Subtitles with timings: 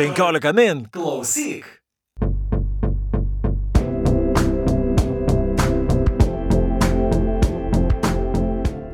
[0.00, 0.88] 15 min.
[0.92, 1.79] Klausyk.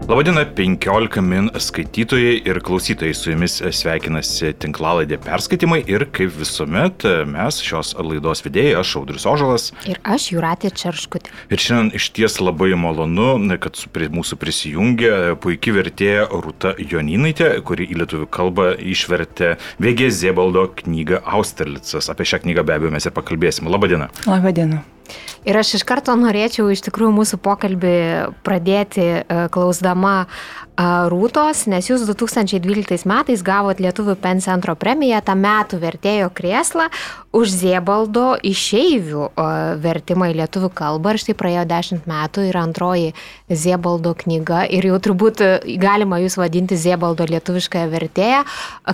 [0.06, 7.58] Labadiena, 15 min skaitytojai ir klausytojai su jumis sveikinasi tinklalaidė perskaitimai ir kaip visuomet mes
[7.66, 9.66] šios laidos vedėjai, aš Audrius Ožalas.
[9.90, 11.34] Ir aš Juratė Čerškutė.
[11.50, 17.90] Ir šiandien iš ties labai malonu, kad prie mūsų prisijungia puikiai vertėja Rūta Joninaitė, kuri
[17.90, 22.14] į lietuvių kalbą išvertė Vėgė Ziebaldo knygą Austerlicas.
[22.14, 23.74] Apie šią knygą be abejo mes ir pakalbėsime.
[23.74, 24.14] Labadiena.
[24.30, 24.86] Labadiena.
[25.46, 27.96] Ir aš iš karto norėčiau iš tikrųjų mūsų pokalbį
[28.46, 29.22] pradėti e,
[29.54, 30.26] klausdama
[30.76, 36.90] Rūtos, nes jūs 2012 metais gavot Lietuvų PEN centro premiją, tą metų vertėjo krėslą
[37.32, 39.30] už Ziebaldo išeivių
[39.80, 43.14] vertimą į lietuvių kalbą ir štai praėjo 10 metų ir antroji
[43.48, 45.40] Ziebaldo knyga ir jau turbūt
[45.80, 48.42] galima jūs vadinti Ziebaldo lietuviškąją vertėją.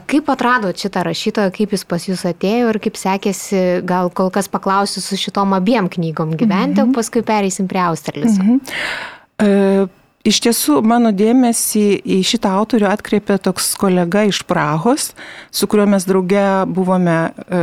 [0.07, 4.47] Kaip atradot šitą rašytoją, kaip jis pas jūs atėjo ir kaip sekėsi, gal kol kas
[4.47, 6.95] paklausiu su šitom abiem knygom gyventi, mm -hmm.
[6.95, 8.43] o paskui pereisim prie Australiso.
[8.43, 9.83] Mm -hmm.
[9.83, 10.02] uh...
[10.23, 15.11] Iš tiesų, mano dėmesį į šitą autorių atkreipė toks kolega iš Prahos,
[15.51, 17.63] su kuriuo mes drauge buvome e,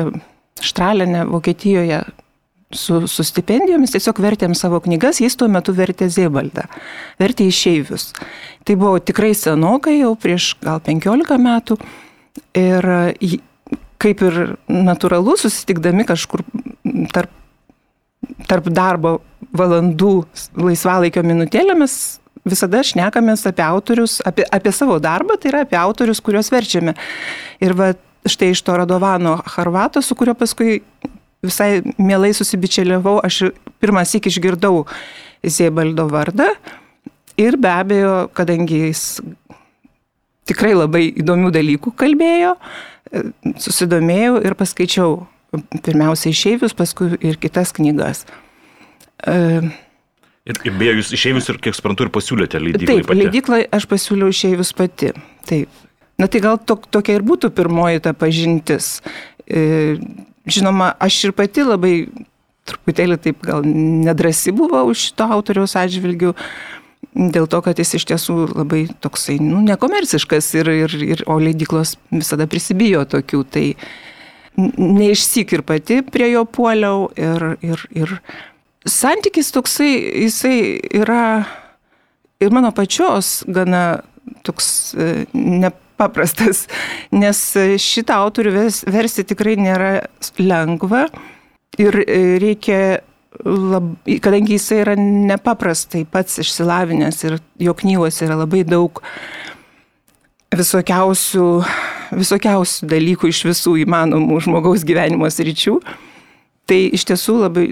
[0.59, 2.01] Štralinė, Vokietijoje
[2.75, 6.67] su, su stipendijomis, tiesiog vertėm savo knygas, jis tuo metu vertė Zėbaldą,
[7.21, 8.11] vertė išeivius.
[8.67, 11.79] Tai buvo tikrai senokai, jau prieš gal 15 metų.
[12.59, 12.85] Ir
[13.99, 16.43] kaip ir natūralu, susitikdami kažkur
[17.15, 17.31] tarp,
[18.51, 19.19] tarp darbo
[19.55, 20.13] valandų
[20.59, 26.51] laisvalaikio minutėlėmis visada šnekamės apie autorius, apie, apie savo darbą, tai yra apie autorius, kuriuos
[26.53, 26.95] verčiame.
[27.63, 27.93] Ir va,
[28.29, 30.79] štai iš to Radovano Harvato, su kuriuo paskui
[31.45, 34.83] visai mielai susibičialiavau, aš pirmas iki išgirdau
[35.47, 36.51] Ziebaldo vardą.
[37.39, 39.03] Ir be abejo, kadangi jis
[40.49, 42.55] tikrai labai įdomių dalykų kalbėjo,
[43.63, 45.21] susidomėjau ir paskaičiau
[45.85, 48.25] pirmiausia išeivius, paskui ir kitas knygas.
[49.19, 49.71] Uh,
[50.47, 53.19] Ir, ir beje, jūs išėjus ir, kiek suprantu, ir pasiūlėte leidyklai Taip, pati.
[53.23, 55.11] leidyklai aš pasiūliau išėjus pati.
[55.49, 55.83] Taip.
[56.19, 58.97] Na tai gal to, tokia ir būtų pirmoji ta pažintis.
[59.47, 59.99] E,
[60.49, 61.93] žinoma, aš ir pati labai
[62.69, 66.33] truputėlį taip gal nedrasi buvau šito autoriaus atžvilgių.
[67.09, 71.95] Dėl to, kad jis iš tiesų labai toksai, nu, nekomerciškas ir, ir, ir o leidyklos
[72.11, 73.63] visada prisibijo tokių, tai
[74.59, 78.13] neišsik ir pati prie jo puoliau ir, ir, ir
[78.87, 79.91] santykis toksai,
[80.25, 81.45] jisai yra
[82.39, 84.01] ir mano pačios gana
[84.43, 86.67] toks e, nepaprastas,
[87.23, 87.41] nes
[87.81, 88.55] šitą autorių
[88.87, 89.91] versti tikrai nėra
[90.39, 91.07] lengva
[91.79, 92.79] ir e, reikia,
[93.45, 99.03] lab, kadangi jisai yra nepaprastai pats išsilavinęs ir jo knygos yra labai daug
[100.55, 101.47] visokiausių,
[102.17, 105.75] visokiausių dalykų iš visų įmanomų žmogaus gyvenimo sričių.
[106.69, 107.65] Tai iš tiesų labai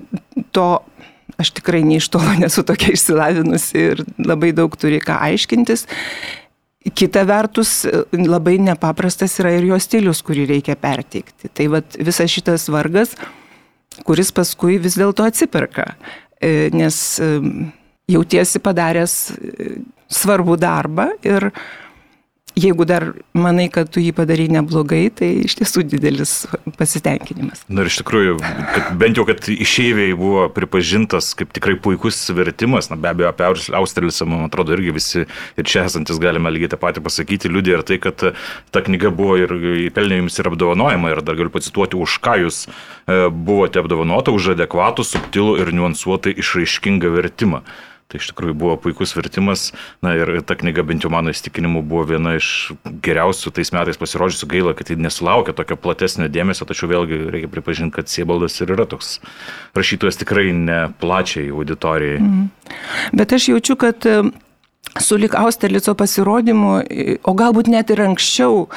[0.53, 0.67] to
[1.41, 5.87] aš tikrai nei iš tolo nesu tokia išsilavinusi ir labai daug turi ką aiškintis.
[6.97, 7.81] Kita vertus,
[8.15, 11.49] labai nepaprastas yra ir jo stilius, kurį reikia perteikti.
[11.51, 13.11] Tai vat, visas šitas vargas,
[14.07, 15.89] kuris paskui vis dėlto atsiperka,
[16.39, 17.27] e, nes e,
[18.07, 19.67] jautiesi padaręs e,
[20.07, 21.49] svarbų darbą ir
[22.57, 26.33] jeigu dar manai, kad tu jį padarai neblogai, tai iš tiesų didelis
[26.79, 27.63] pasitenkinimas.
[27.69, 28.37] Na ir iš tikrųjų,
[28.99, 33.47] bent jau, kad išeiviai buvo pripažintas kaip tikrai puikus vertimas, na be abejo, apie
[33.77, 37.85] Australisą, man atrodo, irgi visi ir čia esantis galime lygiai tą patį pasakyti, liūdė ir
[37.87, 38.29] tai, kad
[38.73, 39.53] ta knyga buvo ir
[39.95, 44.55] pelnė jums ir apdovanojama ir dar galiu pacituoti, už ką jūs e, buvote apdovanota, už
[44.55, 47.63] adekvatų, subtilų ir niuansuotai išraiškingą vertimą.
[48.07, 49.73] Tai iš tikrųjų buvo puikus vertimas.
[50.05, 52.71] Na ir ta knyga bent jau mano įstikinimu buvo viena iš
[53.03, 57.97] geriausių tais metais pasirodžiusių gaila, kad ji nesulaukė tokio platesnio dėmesio, tačiau vėlgi reikia pripažinti,
[57.99, 59.17] kad Siebaldas ir yra toks
[59.75, 62.23] rašytojas tikrai ne plačiai auditorijai.
[62.23, 62.47] Mm.
[63.19, 64.21] Bet aš jaučiu, kad e,
[65.03, 66.73] sulik Austerlico pasirodymu,
[67.27, 68.69] o galbūt net ir anksčiau,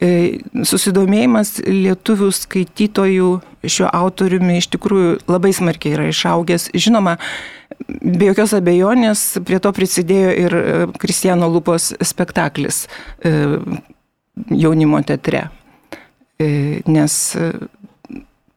[0.00, 3.32] e, susidomėjimas lietuvių skaitytojų
[3.62, 6.70] šiuo autoriumi iš tikrųjų labai smarkiai yra išaugęs.
[6.74, 7.18] Žinoma,
[8.02, 10.62] Be jokios abejonės prie to prisidėjo ir e,
[11.00, 12.84] Kristijano Lupos spektaklis
[13.24, 13.32] e,
[14.50, 15.46] jaunimo teatre.
[16.40, 17.18] E, nes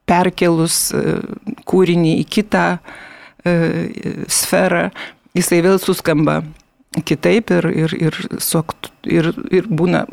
[0.06, 0.78] perkelus
[1.66, 2.66] kūrinį į kitą
[4.30, 4.84] sferą,
[5.38, 6.40] jisai vėl suskamba
[7.06, 10.06] kitaip ir, ir, ir, suaktu, ir, ir būna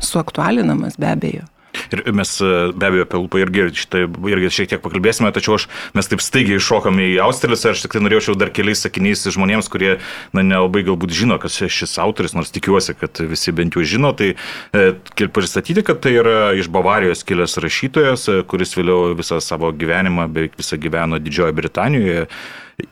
[0.00, 1.48] suaktualinamas be abejo.
[1.92, 5.68] Ir mes e, be abejo apie lūpą irgi, šitą, irgi šiek tiek pakalbėsime, tačiau aš,
[5.96, 9.70] mes taip staigiai iššokame į Australiją ir aš tik tai norėčiau dar keliais sakiniais žmonėms,
[9.72, 9.94] kurie
[10.36, 14.34] na, nelabai galbūt žino, kas šis autoris, nors tikiuosi, kad visi bent jau žino, tai
[14.76, 14.92] e,
[15.32, 20.60] pristatyti, kad tai yra iš Bavarijos kilęs rašytojas, e, kuris vėliau visą savo gyvenimą, beveik
[20.60, 22.28] visą gyveno Didžiojoje Britanijoje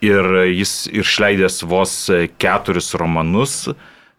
[0.04, 1.94] ir jis išleidęs vos
[2.40, 3.62] keturis romanus.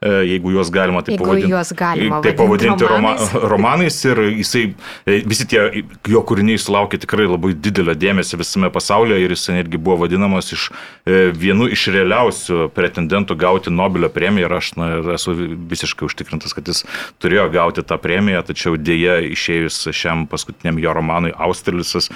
[0.01, 1.51] E, jeigu juos galima taip pavadinti.
[1.51, 3.33] Juos galima taip pavadinti romanais.
[3.35, 4.63] Roma, romanais ir jisai,
[5.05, 9.77] e, visi tie jo kūriniai sulaukė tikrai labai didelio dėmesio visame pasaulyje ir jis netgi
[9.77, 10.65] buvo vadinamas iš
[11.05, 16.73] e, vienu iš realiausių pretendentų gauti Nobelio premiją ir aš na, esu visiškai užtikrintas, kad
[16.73, 16.81] jis
[17.21, 22.09] turėjo gauti tą premiją, tačiau dėja išėjus šiam paskutiniam jo romanui Austerlisas,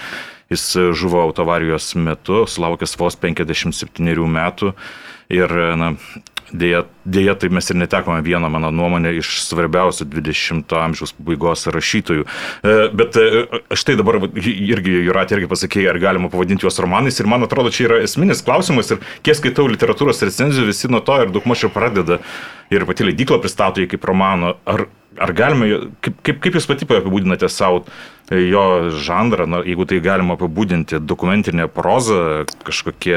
[0.50, 4.74] jis žuvo autovarijos metu, sulaukęs vos 57 metų
[5.30, 5.94] ir na,
[6.54, 12.26] Dėja, dėja, tai mes ir netekome vieną, mano nuomonę, iš svarbiausių 20-ojo amžiaus pabaigos rašytojų.
[12.26, 17.18] E, bet e, štai dabar irgi, Juratė irgi pasakė, ar galima pavadinti juos romanais.
[17.18, 18.94] Ir man atrodo, čia yra esminis klausimas.
[18.94, 22.22] Ir kiek skaitau literatūros recenzijų, visi nuo to ir daug mažiau pradeda.
[22.74, 24.56] Ir pati leidykla pristato jį kaip romano.
[24.70, 24.86] Ar
[25.22, 25.68] Ar galime,
[26.04, 27.84] kaip, kaip, kaip Jūs pati apibūdinate savo
[28.30, 28.64] e, jo
[29.06, 33.16] žanrą, na, jeigu tai galima apibūdinti, dokumentinė proza, kažkokie,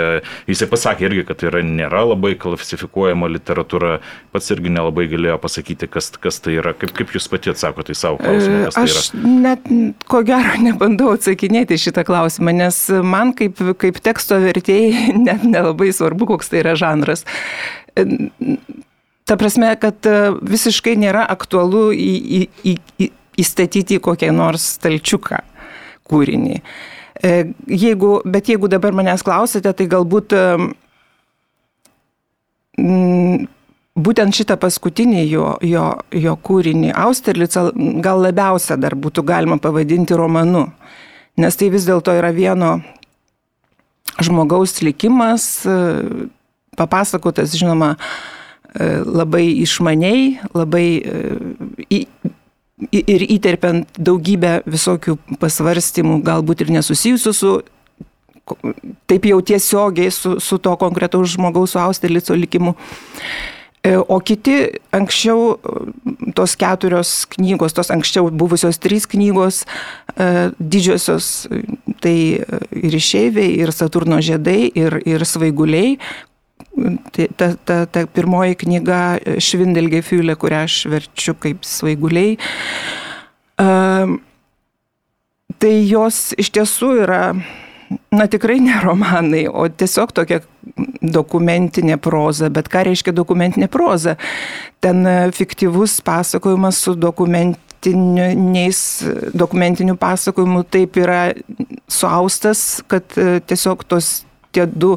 [0.50, 3.98] jisai pasakė irgi, kad tai yra, nėra labai klasifikuojama literatūra,
[4.34, 6.74] pats irgi nelabai galėjo pasakyti, kas, kas tai yra.
[6.78, 8.72] Kaip, kaip Jūs pati atsakote į savo klausimą?
[8.74, 9.70] Tai Aš net,
[10.10, 16.30] ko gero, nebandau atsakinėti šitą klausimą, nes man kaip, kaip teksto vertėjai net nelabai svarbu,
[16.34, 17.26] koks tai yra žanras
[19.28, 23.08] Ta prasme, kad e, visiškai nėra aktualu į, į, į, į,
[23.42, 25.42] įstatyti į kokią nors stalčiuką
[26.08, 26.54] kūrinį.
[27.20, 27.32] E,
[27.68, 30.44] jeigu, bet jeigu dabar manęs klausite, tai galbūt e,
[34.08, 35.84] būtent šitą paskutinį jo, jo,
[36.24, 37.66] jo kūrinį, Austerlicą,
[38.00, 40.70] gal labiausia dar būtų galima pavadinti romanu.
[41.36, 42.78] Nes tai vis dėlto yra vieno
[44.24, 45.50] žmogaus likimas,
[46.80, 47.92] papasakotas, žinoma,
[48.78, 52.04] labai išmaniai, labai e,
[52.94, 57.52] ir įterpiant daugybę visokių pasvarstymų, galbūt ir nesusijusių su
[59.10, 62.74] taip jau tiesiogiai su, su to konkretaus žmogaus, su Austerlico likimu.
[63.84, 64.54] E, o kiti
[64.94, 65.58] anksčiau,
[66.34, 69.62] tos keturios knygos, tos anksčiau buvusios trys knygos,
[70.58, 71.46] didžiosios,
[72.02, 72.16] tai
[72.74, 75.98] ir išeiviai, ir Saturno žiedai, ir, ir svaiguliai,
[77.36, 79.02] ta, ta, ta pirmoji knyga
[79.42, 82.38] Švindelgė Fiulė, kurią aš verčiu kaip svaiguliai.
[83.58, 84.18] Uh,
[85.58, 87.22] tai jos iš tiesų yra,
[88.14, 90.40] na tikrai ne romanai, o tiesiog tokia
[91.02, 92.50] dokumentinė proza.
[92.52, 94.16] Bet ką reiškia dokumentinė proza?
[94.84, 95.04] Ten
[95.34, 98.80] fiktyvus pasakojimas su dokumentiniais,
[99.34, 101.32] dokumentiniu pasakojimu taip yra
[101.90, 103.04] suaustas, kad
[103.48, 104.22] tiesiog tos
[104.52, 104.96] tie du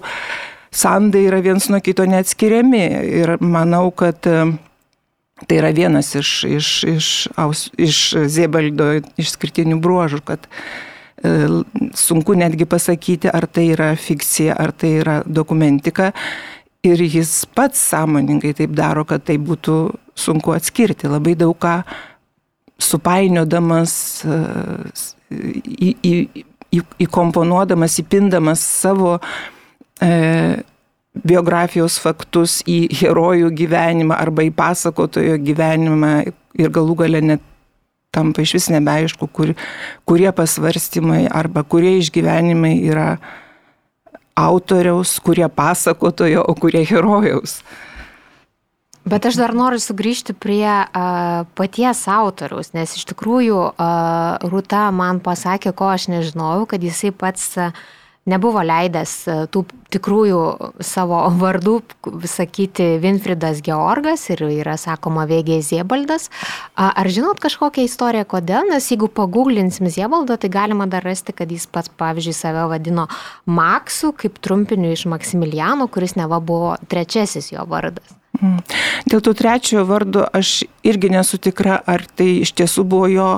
[0.71, 2.83] sandai yra viens nuo kito neatskiriami.
[3.21, 4.45] Ir manau, kad e,
[5.47, 7.09] tai yra vienas iš, iš, iš,
[7.77, 7.99] iš
[8.31, 11.35] Ziebaldo išskirtinių bruožų, kad e,
[11.97, 16.11] sunku netgi pasakyti, ar tai yra fikcija, ar tai yra dokumentika.
[16.81, 19.75] Ir jis pats sąmoningai taip daro, kad tai būtų
[20.17, 21.11] sunku atskirti.
[21.11, 21.81] Labai daug ką
[22.81, 23.93] supainiodamas,
[25.29, 26.13] į, į,
[26.73, 29.19] į, įkomponuodamas, įpindamas savo
[30.01, 30.63] e,
[31.11, 36.13] biografijos faktus į herojų gyvenimą arba į pasakotojo gyvenimą
[36.59, 37.43] ir galų gale net
[38.11, 39.53] tampa iš vis nebeaišku, kur,
[40.07, 43.15] kurie pasvarstymai arba kurie išgyvenimai yra
[44.35, 47.61] autoriaus, kurie pasakotojo, o kurie herojaus.
[49.01, 55.23] Bet aš dar noriu sugrįžti prie uh, paties autoriaus, nes iš tikrųjų uh, Rūta man
[55.23, 57.71] pasakė, ko aš nežinojau, kad jisai pats uh,
[58.29, 60.41] nebuvo leidęs e, tų tikrųjų
[60.85, 61.73] savo vardų
[62.29, 66.29] sakyti Winfriedas Georgas ir yra sakoma Vėgė Ziebaldas.
[66.79, 68.69] Ar žinot kažkokią istoriją, kodėl?
[68.71, 73.09] Nes jeigu paguglinsim Ziebaldą, tai galima dar rasti, kad jis pats, pavyzdžiui, save vadino
[73.49, 78.15] Maksu, kaip trumpiniu iš Maksimiliano, kuris neva buvo trečiasis jo vardas.
[78.39, 78.61] Mm.
[79.11, 83.31] Dėl to trečiojo vardo aš irgi nesu tikra, ar tai iš tiesų buvo jo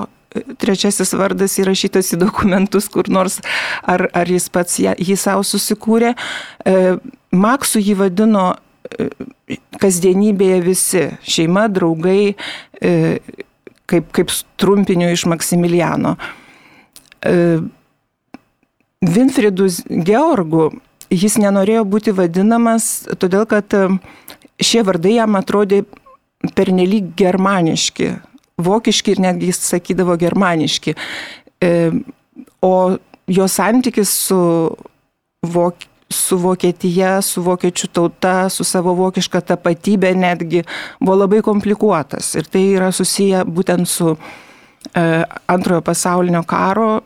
[0.58, 3.38] trečiasis vardas įrašytas į dokumentus kur nors,
[3.82, 6.14] ar, ar jis pats jį savo susikūrė.
[6.66, 6.96] E,
[7.34, 9.08] Maksu jį vadino e,
[9.82, 12.34] kasdienybėje visi- šeima, draugai,
[12.80, 13.18] e,
[13.86, 16.16] kaip, kaip trumpiniu iš Maksimiliano.
[19.04, 19.68] Winfriedu
[20.04, 20.66] Georgu
[21.08, 23.72] jis nenorėjo būti vadinamas, todėl kad
[24.60, 25.84] šie vardai jam atrodė
[26.52, 28.10] pernelyg germaniški,
[28.60, 30.94] vokiški ir netgi jis sakydavo germaniški.
[31.62, 31.72] E,
[32.62, 32.74] o
[33.26, 34.38] jo santykis su,
[35.42, 40.64] vok, su Vokietija, su vokiečių tauta, su savo vokiška tapatybė netgi
[41.00, 42.34] buvo labai komplikuotas.
[42.38, 47.02] Ir tai yra susiję būtent su e, antrojo pasaulinio karo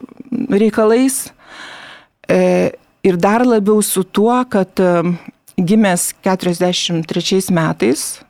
[0.51, 1.29] reikalais.
[2.29, 2.71] E,
[3.03, 4.93] ir dar labiau su tuo, kad e,
[5.59, 8.21] gimęs 43 metais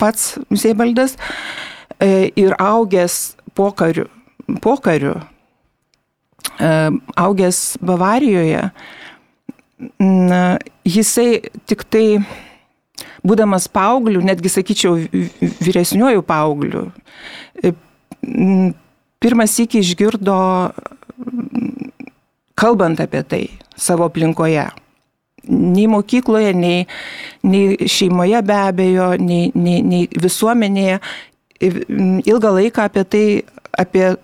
[0.00, 1.71] pats Ziebaldas e,
[2.36, 4.06] ir augęs pokariu,
[4.60, 5.14] pokariu
[6.60, 8.70] e, augęs Bavarijoje,
[10.86, 12.06] jisai tik tai,
[13.26, 14.98] būdamas paaugliu, netgi sakyčiau
[15.62, 16.84] vyresniuoju paaugliu,
[19.22, 20.36] pirmas iki išgirdo,
[22.58, 23.42] kalbant apie tai
[23.78, 24.68] savo aplinkoje
[25.48, 26.86] nei mokykloje, nei,
[27.42, 31.00] nei šeimoje be abejo, nei, nei, nei visuomenėje.
[31.62, 33.26] Ilgą laiką apie tai,
[33.78, 34.14] apie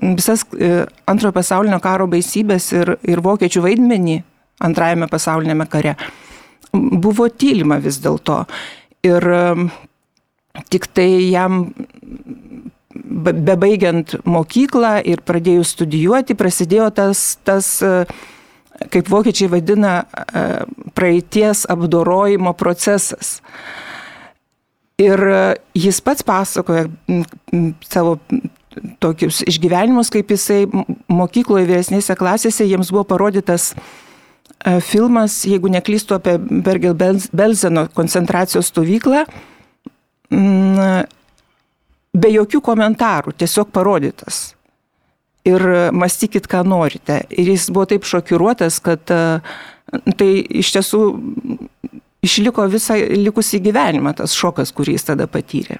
[0.00, 4.16] visas e, antrojo pasaulinio karo baisybės ir, ir vokiečių vaidmenį
[4.64, 5.96] antrajame pasaulinėme kare
[6.72, 8.42] buvo tylima vis dėlto.
[9.06, 9.24] Ir
[10.68, 11.60] tik tai jam
[12.98, 18.18] bebaigiant mokyklą ir pradėjus studijuoti, prasidėjo tas, tas uh,
[18.86, 20.42] kaip vokiečiai vadina, e,
[20.94, 23.38] praeities apdorojimo procesas.
[24.98, 25.20] Ir
[25.78, 26.88] jis pats pasakoja
[27.86, 28.16] savo
[29.02, 30.64] tokius išgyvenimus, kaip jisai
[31.10, 39.24] mokykloje vyresnėse klasėse jiems buvo parodytas e, filmas, jeigu neklystu, apie Bergel-Belzeno koncentracijos stovyklą,
[42.18, 44.42] be jokių komentarų, tiesiog parodytas
[45.48, 45.64] ir
[45.96, 47.22] mąstykit, ką norite.
[47.30, 49.22] Ir jis buvo taip šokiruotas, kad e,
[50.18, 51.02] tai iš tiesų
[52.24, 55.78] išliko visą likusį gyvenimą tas šokas, kurį jis tada patyrė.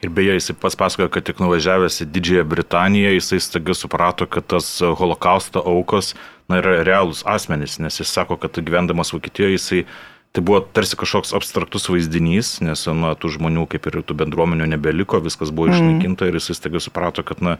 [0.00, 4.46] Ir beje, jisai pats pasakojo, kad tik nuvažiavęs į Didžiąją Britaniją, jisai staiga suprato, kad
[4.48, 6.14] tas holokausto aukos
[6.48, 9.84] na, yra realūs asmenys, nes jis sako, kad gyvendamas Vokietijoje jisai
[10.30, 15.18] Tai buvo tarsi kažkoks abstraktus vaizdinys, nes na, tų žmonių kaip ir tų bendruomenių nebeliko,
[15.24, 15.74] viskas buvo mm.
[15.74, 17.56] išnaikinta ir jis staiga suprato, kad na,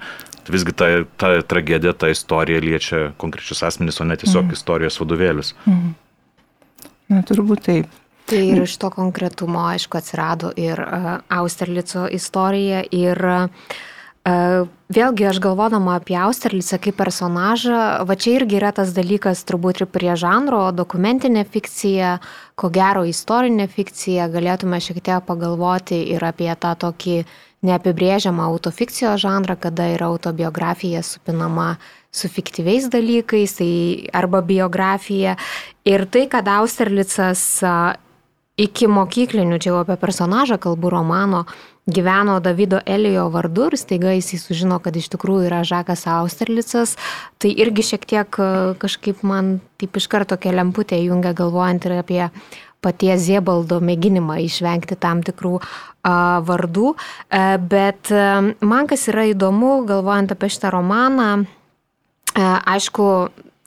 [0.46, 0.86] visgi ta,
[1.18, 4.54] ta tragedija, ta istorija liečia konkrečius asmenys, o ne tiesiog mm.
[4.54, 5.50] istorijos vadovėlius.
[5.66, 5.90] Mm.
[7.10, 7.98] Na, turbūt taip.
[8.30, 11.08] Tai ir iš to konkretumo, aišku, atsirado ir uh,
[11.40, 13.48] Austerlico istorija ir uh,
[14.90, 19.88] Vėlgi aš galvodama apie Austerlicą kaip personažą, va čia irgi yra tas dalykas turbūt ir
[19.88, 22.18] prie žanro, dokumentinė fikcija,
[22.54, 27.16] ko gero istorinė fikcija, galėtume šiek tiek pagalvoti ir apie tą tokį
[27.64, 31.78] neapibrėžiamą autofikcijos žanrą, kada yra autobiografija supinama
[32.12, 33.72] su fiktyviais dalykais, tai
[34.12, 35.38] arba biografija.
[35.88, 37.62] Ir tai, kad Austerlicas
[38.60, 41.44] iki mokyklinių, čia jau apie personažą kalbų romano,
[41.90, 46.96] gyveno Davido Elijo vardu ir staiga jis sužino, kad iš tikrųjų yra Žakas Austerlicas,
[47.40, 48.50] tai irgi šiek tiek e,
[48.80, 52.24] kažkaip man taip iš karto keliamputė jungia galvojant ir apie
[52.84, 56.94] paties Ziebaldo mėginimą išvengti tam tikrų a, vardų.
[56.94, 61.30] A, e, bet a, e, man kas yra įdomu, galvojant apie šitą romaną,
[62.36, 63.08] a, aišku,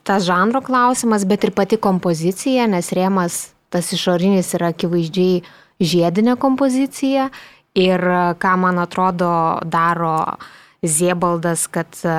[0.04, 5.42] tas žanro klausimas, bet ir pati kompozicija, nes rėmas tas išorinis yra akivaizdžiai
[5.82, 7.28] žiedinė kompozicija.
[7.74, 9.30] Ir e, ką man atrodo
[9.66, 10.38] daro
[10.86, 12.18] Ziebaldas, kad e,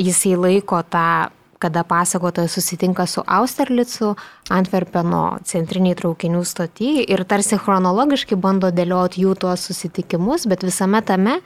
[0.00, 1.28] jisai laiko tą,
[1.60, 4.14] kada pasakotojas susitinka su Austerlicu
[4.52, 11.38] Antverpeno centriniai traukinių stotį ir tarsi chronologiškai bando dėlioti jų tuos susitikimus, bet visame tame
[11.38, 11.42] e,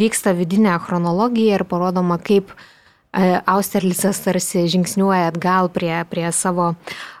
[0.00, 2.52] vyksta vidinė chronologija ir parodoma, kaip
[3.12, 6.72] Austerlicas tarsi žingsniuoja atgal prie, prie savo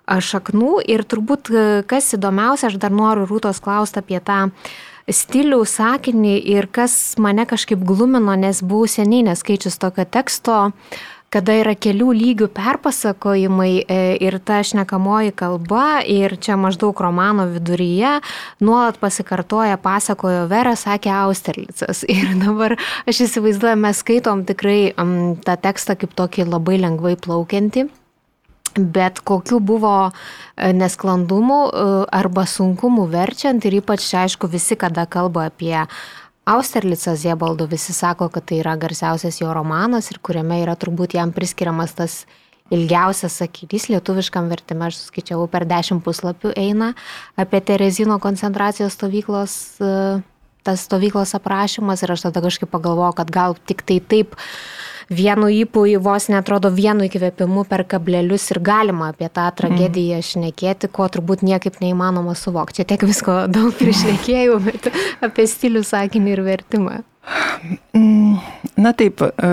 [0.08, 0.78] šaknų.
[0.88, 1.52] Ir turbūt,
[1.88, 4.46] kas įdomiausia, aš dar noriu Rūtos klausti apie tą
[5.10, 10.70] stilių, sakinį ir kas mane kažkaip glumino, nes buvau seniai neskaičius tokio teksto,
[11.32, 18.18] kada yra kelių lygių perpasakojimai e, ir ta šnekamoji kalba ir čia maždaug romano viduryje
[18.60, 22.04] nuolat pasikartoja, pasakojo Vera, sakė Austerlicas.
[22.12, 22.76] Ir dabar
[23.08, 27.88] aš įsivaizduoju, mes skaitom tikrai um, tą tekstą kaip tokį labai lengvai plaukiantį.
[28.72, 35.50] Bet kokiu buvo e, nesklandumų e, arba sunkumų verčiant ir ypač, aišku, visi, kada kalba
[35.50, 35.76] apie
[36.44, 41.30] Austerlicą Ziebaldo, visi sako, kad tai yra garsiausias jo romanas ir kuriame yra turbūt jam
[41.30, 42.16] priskiriamas tas
[42.72, 43.86] ilgiausias sakinys.
[43.92, 46.92] Lietuviškam vertime, aš skaičiavau per dešimt puslapių eina
[47.38, 49.92] apie Terezino koncentracijos stovyklos, e,
[50.66, 54.34] tas stovyklos aprašymas ir aš tada kažkaip pagalvojau, kad gal tik tai taip
[55.10, 60.90] vienu įpū į vos netrodo vienu įkvėpimu per kablelius ir galima apie tą tragediją šnekėti,
[60.92, 62.80] ko turbūt niekaip neįmanoma suvokti.
[62.80, 64.90] Čia tiek visko daug prišnekėjau, bet
[65.24, 67.00] apie stilių sakinį ir vertimą.
[67.94, 68.38] Mm,
[68.82, 69.52] na taip, e,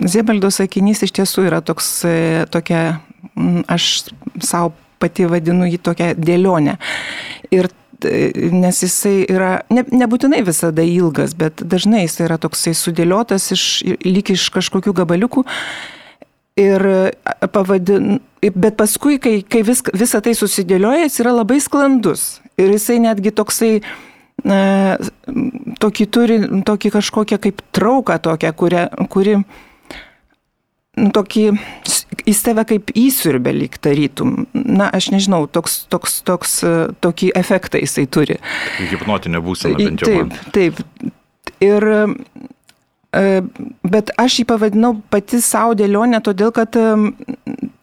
[0.00, 3.00] Ziebaldo sakinys iš tiesų yra toks, e, tokia,
[3.34, 3.90] mm, aš
[4.40, 6.76] savo pati vadinu jį tokią dėlionę.
[7.50, 7.70] Ir
[8.04, 13.64] nes jisai yra, ne, nebūtinai visada ilgas, bet dažnai jisai yra toksai sudėliotas iš,
[14.04, 15.44] lyg iš kažkokių gabaliukų.
[16.60, 16.84] Ir
[17.54, 22.40] pavadin, bet paskui, kai, kai vis, visa tai susidėlioja, jis yra labai sklandus.
[22.60, 23.72] Ir jisai netgi toksai,
[24.44, 24.60] na,
[25.80, 29.38] tokį turi, tokį kažkokią kaip trauką tokią, kuri, kuri
[31.14, 31.44] tokį,
[32.28, 34.44] jis tave kaip įsiurbė lyg tarytum.
[34.52, 36.58] Na, aš nežinau, toks, toks, toks,
[37.04, 38.38] tokį efektą jisai turi.
[38.92, 40.26] Hipnotinė būsena bent jau.
[40.54, 41.12] Taip, taip.
[41.60, 41.86] Ir,
[43.16, 43.24] e,
[43.94, 46.86] bet aš jį pavadinau pati savo dėlionę, todėl kad e,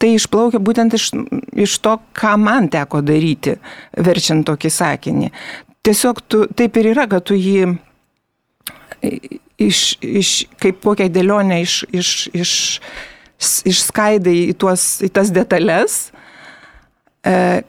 [0.01, 1.12] tai išplaukia būtent iš,
[1.67, 3.57] iš to, ką man teko daryti,
[3.97, 5.33] verčiant tokį sakinį.
[5.86, 7.67] Tiesiog tu, taip ir yra, kad tu jį
[9.57, 12.51] iš, iš, kaip kokią dėlionę iš, iš, iš,
[13.69, 15.99] išskaidai į, tuos, į tas detalės,
[17.25, 17.63] e,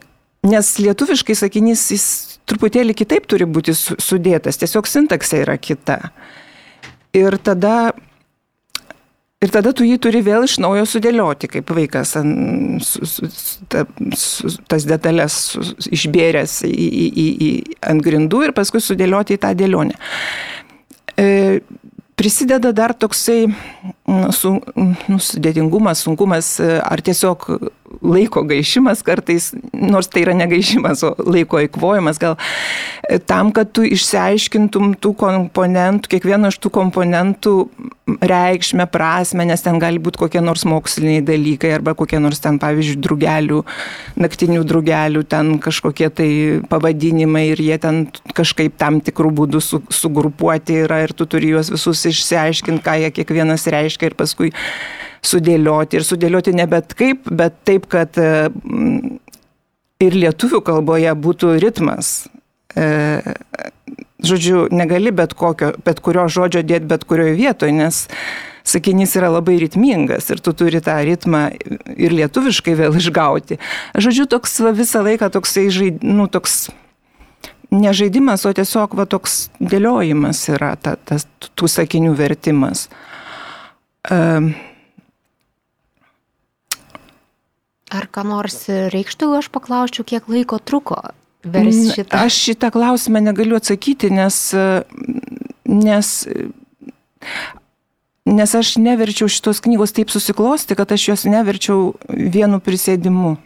[0.49, 2.05] nes lietuviškai sakinys jis
[2.49, 5.99] truputėlį kitaip turi būti sudėtas, tiesiog sintaksė yra kita.
[7.17, 7.91] Ir tada,
[9.41, 12.31] ir tada tu jį turi vėl iš naujo sudėlioti, kaip vaikas an,
[12.85, 13.29] su, su,
[13.69, 13.85] ta,
[14.17, 17.51] su, tas detalės su, išbėręs į, į, į, į,
[17.89, 19.97] ant grindų ir paskui sudėlioti į tą dėlionę.
[21.19, 21.59] E,
[22.19, 24.57] prisideda dar toksai mm, su,
[25.07, 27.47] nu, sudėtingumas, sunkumas ar tiesiog
[28.01, 32.37] laiko gaišimas kartais, nors tai yra negaišimas, o laiko įkvojimas, gal
[33.29, 37.53] tam, kad tu išsiaiškintum tų komponentų, kiekvieno iš tų komponentų
[38.21, 42.99] reikšmę, prasme, nes ten gali būti kokie nors moksliniai dalykai arba kokie nors ten, pavyzdžiui,
[43.05, 43.59] drugelių,
[44.21, 46.29] naktinių drugelių, ten kažkokie tai
[46.69, 48.05] pavadinimai ir jie ten
[48.37, 53.13] kažkaip tam tikrų būdų su, sugrupuoti yra ir tu turi juos visus išsiaiškinti, ką jie
[53.19, 54.53] kiekvienas reiškia ir paskui
[55.25, 59.17] sudėlioti ir sudėlioti ne bet kaip, bet taip, kad mm,
[60.03, 62.29] ir lietuvių kalboje būtų ritmas.
[62.77, 62.87] E,
[64.23, 68.05] žodžiu, negali bet, kokio, bet kurio žodžio dėti bet kurioje vietoje, nes
[68.69, 71.47] sakinys yra labai ritmingas ir tu turi tą ritmą
[71.95, 73.57] ir lietuviškai vėl išgauti.
[73.97, 75.67] Žodžiu, toks va, visą laiką toksai,
[76.03, 76.69] nu, toks
[77.71, 82.87] ne žaidimas, o tiesiog va, toks dėliojimas yra ta, tas tų sakinių vertimas.
[84.09, 84.53] Um,
[87.89, 90.99] Ar ką nors reikštų, aš paklausčiau, kiek laiko truko
[91.41, 92.23] versti šitą?
[92.27, 94.37] Aš šitą klausimą negaliu atsakyti, nes,
[95.65, 96.09] nes,
[98.29, 103.37] nes aš neverčiau šitos knygos taip susiklosti, kad aš jos neverčiau vienu prisėdimu.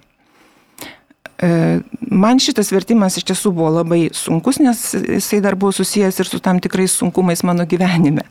[1.40, 1.80] E,
[2.12, 6.42] man šitas vertimas iš tiesų buvo labai sunkus, nes jisai dar buvo susijęs ir su
[6.44, 8.28] tam tikrais sunkumais mano gyvenime.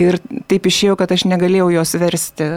[0.00, 0.18] Ir
[0.48, 2.48] taip išėjo, kad aš negalėjau jos versti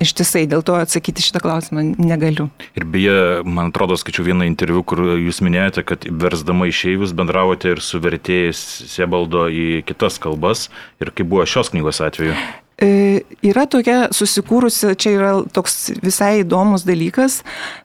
[0.00, 2.48] ištisai, dėl to atsakyti šitą klausimą negaliu.
[2.78, 7.84] Ir beje, man atrodo, skaičiau vieną interviu, kur jūs minėjote, kad versdama išeivius bendravote ir
[7.84, 10.68] su vertėjais Sebaldo į kitas kalbas.
[11.02, 12.36] Ir kaip buvo šios knygos atveju?
[12.78, 17.40] E, yra tokia susikūrusi, čia yra toks visai įdomus dalykas,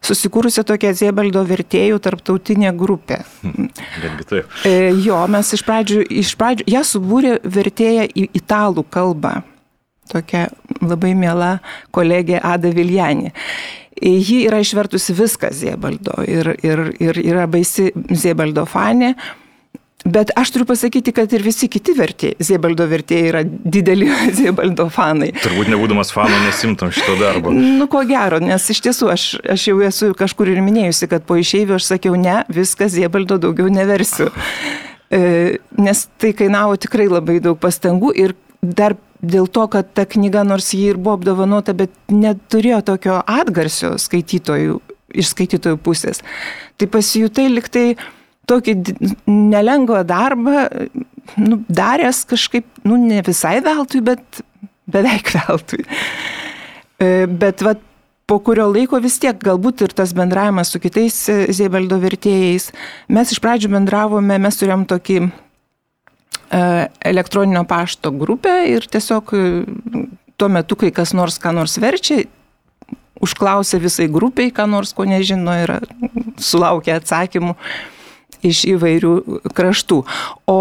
[0.06, 3.24] susikūrusi tokia Ziebaldo vertėjų tarptautinė grupė.
[3.42, 4.60] Netgi taip.
[4.62, 9.40] E, jo, mes iš pradžių, iš pradžių, ją subūrė vertėja į italų kalbą
[10.10, 10.48] tokia
[10.82, 11.58] labai mėla
[11.94, 13.32] kolegė Ada Viljani.
[14.02, 19.14] Ji yra išvertusi viską Ziebaldo ir, ir, ir yra baisi Ziebaldo fanė.
[20.04, 25.30] Bet aš turiu pasakyti, kad ir visi kiti vertėjai, Ziebaldo vertėjai yra dideli Ziebaldo fanai.
[25.40, 27.54] Turbūt nebūdamas fanu nesimtum šito darbo.
[27.56, 31.38] Nu, ko gero, nes iš tiesų aš, aš jau esu kažkur ir minėjusi, kad po
[31.40, 34.28] išeivių aš sakiau, ne, viskas Ziebaldo daugiau neversiu.
[35.08, 35.22] E,
[35.80, 40.72] nes tai kainavo tikrai labai daug pastangų ir dar dėl to, kad ta knyga, nors
[40.74, 44.80] ji ir buvo apdovanota, bet neturėjo tokio atgarsio skaitytojų,
[45.14, 46.22] iš skaitytojų pusės.
[46.80, 47.86] Tai pasijutai liktai
[48.50, 48.76] tokį
[49.30, 50.66] nelengvą darbą,
[51.40, 54.44] nu, daręs kažkaip, nu, ne visai veltui, bet
[54.90, 55.84] beveik veltui.
[57.00, 57.80] E, bet vat,
[58.24, 62.70] po kurio laiko vis tiek galbūt ir tas bendravimas su kitais e, Ziebaldo vertėjais.
[63.12, 65.18] Mes iš pradžių bendravome, mes turėjom tokį
[67.04, 69.42] elektroninio pašto grupę ir tiesiog e,
[70.36, 72.24] tuo metu, kai kas nors ką nors verčia,
[73.24, 75.78] užklausia visai grupiai, ką nors ko nežino ir
[76.38, 77.56] sulaukia atsakymų.
[78.44, 80.02] iš įvairių kraštų.
[80.52, 80.56] O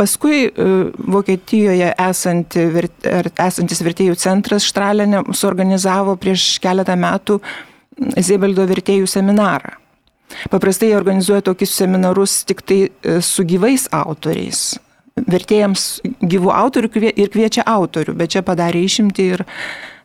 [0.00, 0.68] paskui e,
[1.12, 2.64] Vokietijoje esanti,
[3.44, 7.36] esantis vertėjų centras Štralenė suorganizavo prieš keletą metų
[7.98, 9.74] Zėbeldo vertėjų seminarą.
[10.52, 14.78] Paprastai jie organizuoja tokius seminarus tik tai e, su gyvais autoriais.
[15.28, 15.86] Vertėjams
[16.24, 19.44] gyvų autorių ir kviečia autorių, bet čia padarė išimti ir,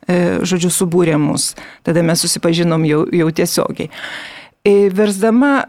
[0.08, 1.54] e, žodžiu, subūrė mus.
[1.84, 3.92] Tada mes susipažinom jau, jau tiesiogiai.
[4.64, 5.66] Versdama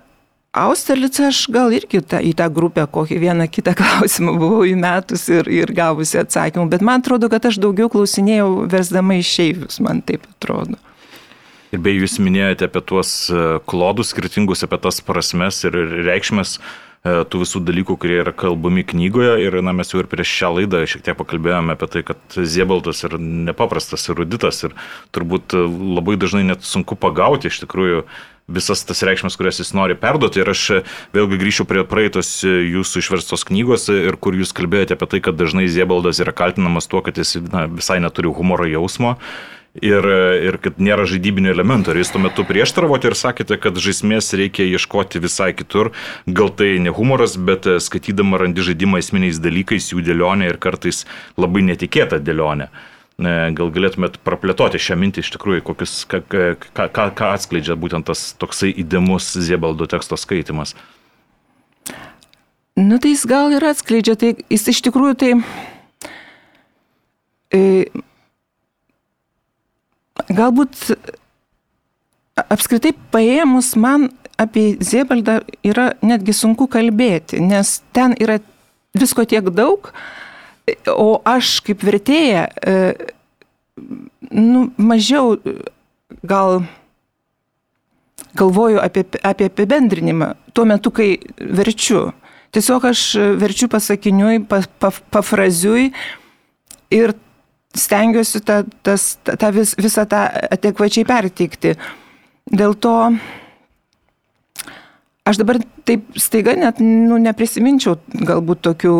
[0.54, 5.50] Austerlicą aš gal irgi ta, į tą grupę kokį vieną kitą klausimą buvau įmetus ir,
[5.50, 10.78] ir gavusi atsakymų, bet man atrodo, kad aš daugiau klausinėjau versdama išeivius, man taip atrodo.
[11.74, 15.74] Ir bei jūs minėjote apie tuos e, klodus skirtingus, apie tas prasmes ir
[16.06, 16.62] reikšmės e,
[17.04, 19.36] tų visų dalykų, kurie yra kalbami knygoje.
[19.44, 23.04] Ir na, mes jau ir prieš šią laidą šiek tiek pakalbėjome apie tai, kad Ziebaltas
[23.04, 24.76] yra nepaprastas eruditas ir
[25.12, 28.06] turbūt labai dažnai net sunku pagauti iš tikrųjų
[28.48, 30.40] visas tas reikšmes, kurias jis nori perduoti.
[30.40, 30.64] Ir aš
[31.16, 35.68] vėlgi grįšiu prie praeitos jūsų išverstos knygos ir kur jūs kalbėjote apie tai, kad dažnai
[35.68, 39.18] Ziebaldas yra kaltinamas tuo, kad jis na, visai neturi humoro jausmo.
[39.82, 40.06] Ir,
[40.38, 41.90] ir kad nėra žaidybinio elemento.
[41.90, 45.90] Ir jūs tuo metu prieštaravote ir sakėte, kad žaismės reikia ieškoti visai kitur.
[46.30, 51.02] Gal tai ne humoras, bet skaitydama randi žaidimą esminiais dalykais, jų dėlionė ir kartais
[51.34, 52.70] labai netikėta dėlionė.
[52.70, 58.08] Uh, Gal galėtumėt praplėtoti šią mintį iš tikrųjų, kokius, ką, ką, ką, ką atskleidžia būtent
[58.10, 60.74] tas toksai įdomus Ziebaldo teksto skaitimas?
[62.74, 65.30] Nu tai jis gal ir atskleidžia, tai jis iš tikrųjų tai...
[67.54, 67.60] E,
[70.30, 70.90] galbūt
[72.48, 74.10] apskritai paėmus man
[74.40, 78.40] apie Ziebaldą yra netgi sunku kalbėti, nes ten yra
[78.98, 79.92] visko tiek daug,
[80.88, 82.94] O aš kaip vertėja, e,
[84.32, 85.36] nu, mažiau
[86.24, 86.62] gal
[88.38, 92.14] galvoju apie, apie apibendrinimą tuo metu, kai verčiu.
[92.54, 93.02] Tiesiog aš
[93.36, 95.90] verčiu pasakiniui, pa, pa, pafraziui
[96.94, 97.12] ir
[97.74, 101.74] stengiuosi tą, tas, tą vis, visą tą adekvačiai perteikti.
[102.54, 102.94] Dėl to
[105.24, 105.56] Aš dabar
[105.88, 107.94] taip staiga net nu, neprisiminčiau
[108.28, 108.90] galbūt tokių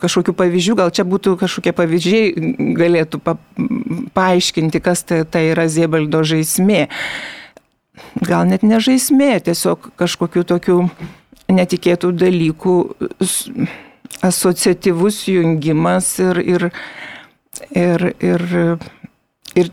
[0.00, 3.34] kažkokių pavyzdžių, gal čia būtų kažkokie pavyzdžiai, galėtų pa,
[4.16, 6.86] paaiškinti, kas tai, tai yra Ziebaldo žaismė.
[8.24, 10.78] Gal net ne žaismė, tiesiog kažkokių tokių
[11.52, 12.78] netikėtų dalykų,
[14.24, 16.68] asociatyvus jungimas ir, ir,
[17.74, 18.44] ir, ir,
[19.58, 19.70] ir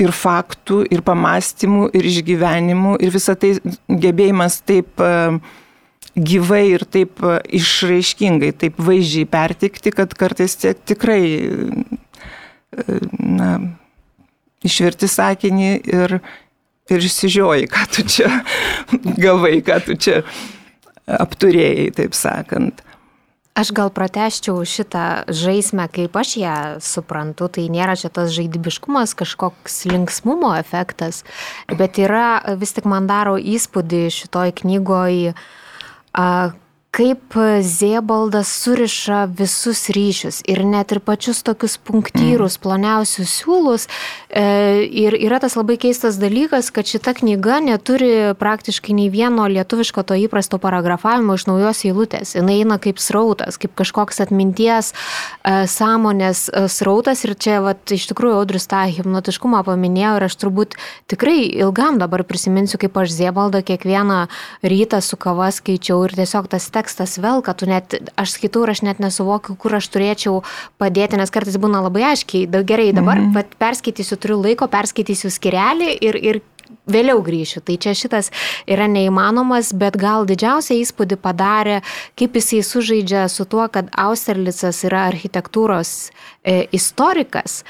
[0.00, 3.54] ir faktų, ir pamastymų, ir išgyvenimų, ir visą tai
[3.88, 5.10] gebėjimas taip e,
[6.14, 11.22] gyvai ir taip e, išraiškingai, taip vaizdžiai pertikti, kad kartais tiek tikrai,
[12.74, 13.52] e, na,
[14.66, 16.18] išverti sakinį ir,
[16.90, 18.30] ir išsižioji, ką tu čia
[19.24, 20.22] gavai, ką tu čia
[21.04, 22.82] apturėjai, taip sakant.
[23.54, 29.84] Aš gal prateščiau šitą žaismę, kaip aš ją suprantu, tai nėra čia tas žaidybiškumas, kažkoks
[29.92, 31.22] linksmumo efektas,
[31.70, 35.36] bet yra vis tik man daro įspūdį šitoj knygoje
[36.94, 42.62] kaip Ziebaldas suriša visus ryšius ir net ir pačius tokius punktyrus, mm.
[42.62, 43.86] ploniausius siūlus.
[44.30, 44.44] E,
[44.86, 50.18] ir yra tas labai keistas dalykas, kad šita knyga neturi praktiškai nei vieno lietuviško to
[50.22, 52.36] įprasto paragrafavimo iš naujos eilutės.
[52.38, 57.24] Jis eina kaip srautas, kaip kažkoks atminties, e, sąmonės e, srautas.
[57.26, 60.78] Ir čia, vat, iš tikrųjų, Audrius tą hipnotiškumą paminėjo ir aš turbūt
[61.10, 64.24] tikrai ilgam dabar prisiminsiu, kaip aš Ziebaldą kiekvieną
[64.62, 68.74] rytą su kava skaičiau ir tiesiog tas tekstas tekstas velka, tu net, aš skaitau ir
[68.74, 70.42] aš net nesuvokiu, kur aš turėčiau
[70.78, 73.56] padėti, nes kartais būna labai aiškiai, da, gerai, dabar mm -hmm.
[73.58, 76.42] perskaitysiu, turiu laiko, perskaitysiu skirelį ir, ir
[76.86, 77.62] vėliau grįšiu.
[77.64, 78.30] Tai čia šitas
[78.66, 81.80] yra neįmanomas, bet gal didžiausią įspūdį padarė,
[82.18, 86.10] kaip jisai sužaidžia su tuo, kad Austerlicas yra architektūros
[86.44, 87.64] e, istorikas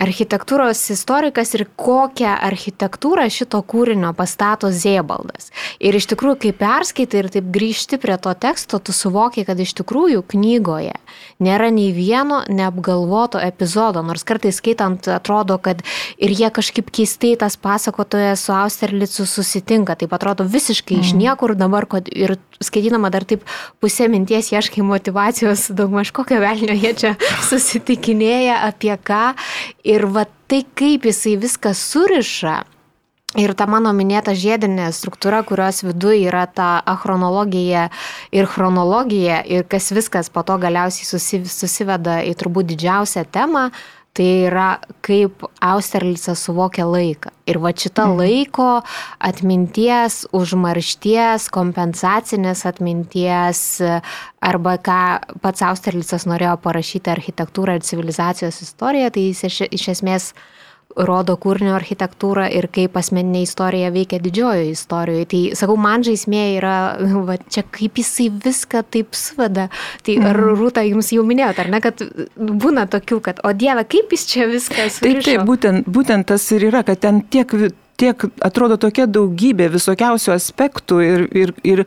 [0.00, 5.50] architektūros istorikas ir kokią architektūrą šito kūrinio pastato Ziebaldas.
[5.80, 9.74] Ir iš tikrųjų, kai perskaitai ir taip grįžti prie to teksto, tu suvoki, kad iš
[9.80, 10.96] tikrųjų knygoje
[11.42, 15.82] nėra nei vieno neapgalvoto epizodo, nors kartais skaitant atrodo, kad
[16.16, 21.04] ir jie kažkaip keistai tas pasakotojas su Austerlicu susitinka, taip atrodo visiškai mm.
[21.04, 21.22] iš mhm.
[21.24, 23.44] niekur dabar, kad ir skaitydama dar taip
[23.82, 27.14] pusė minties ieškai motivacijos, daugmaž kokio velnio jie čia
[27.50, 29.34] susitikinėja, apie ką.
[29.86, 32.56] Ir va tai, kaip jisai viską suriša.
[33.36, 37.88] Ir ta mano minėta žiedinė struktūra, kurios viduje yra ta achronologija
[38.32, 41.20] ir chronologija, ir kas viskas po to galiausiai
[41.50, 43.66] susiveda į turbūt didžiausią temą,
[44.16, 44.68] tai yra
[45.04, 47.32] kaip Austerlicas suvokia laiką.
[47.46, 48.16] Ir va šita mhm.
[48.20, 48.68] laiko
[49.28, 53.62] atminties, užmaršties, kompensacinės atminties,
[54.40, 55.00] arba ką
[55.44, 60.32] pats Austerlicas norėjo parašyti architektūrą ir civilizacijos istoriją, tai jis iš, iš esmės
[60.96, 65.28] rodo kūrinio architektūrą ir kaip asmeninė istorija veikia didžiojoje istorijoje.
[65.32, 66.76] Tai sakau, man žaismė yra,
[67.28, 69.68] va, čia kaip jisai viską taip sveda.
[70.06, 70.60] Tai ar mhm.
[70.60, 72.04] Rūta jums jau minėjote, ar ne, kad
[72.36, 75.00] būna tokių, kad, o Dieve, kaip jis čia viskas.
[75.04, 77.52] Taip, taip, būtent, būtent tas ir yra, kad ten tiek,
[78.00, 81.84] tiek atrodo tokia daugybė visokiausių aspektų ir, ir, ir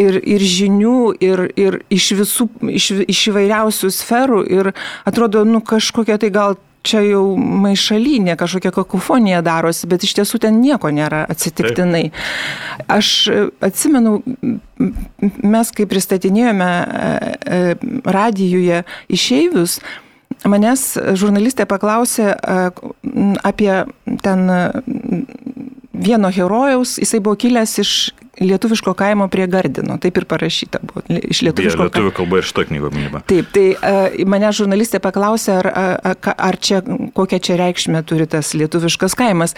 [0.00, 4.72] ir, ir žinių, ir, ir iš visų, iš, iš įvairiausių sferų ir
[5.08, 10.60] atrodo, nu kažkokia tai gal čia jau maišalinė, kažkokia kakofonija darosi, bet iš tiesų ten
[10.62, 12.10] nieko nėra atsitiktinai.
[12.90, 13.30] Aš
[13.64, 14.20] atsimenu,
[15.44, 17.10] mes kai pristatinėjome e,
[17.56, 17.60] e,
[18.08, 19.80] radijuje išeivius,
[20.48, 22.60] manęs žurnalistė paklausė e,
[23.44, 23.72] apie
[24.24, 24.46] ten
[26.00, 27.94] vieno herojaus, jisai buvo kilęs iš
[28.40, 31.02] lietuviško kaimo prie Gardino, taip ir parašyta buvo.
[31.08, 31.88] Iš lietuviško kaimo.
[31.88, 33.20] Lietuvių kalba ir šito knygo minima.
[33.28, 36.80] Taip, tai uh, mane žurnalistė paklausė, ar, ar, ar čia,
[37.16, 39.56] kokią čia reikšmę turi tas lietuviškas kaimas.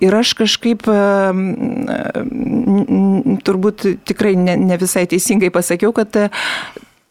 [0.00, 1.32] Ir aš kažkaip uh,
[3.44, 6.46] turbūt tikrai ne, ne visai teisingai pasakiau, kad uh,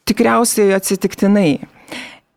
[0.09, 1.59] tikriausiai atsitiktinai.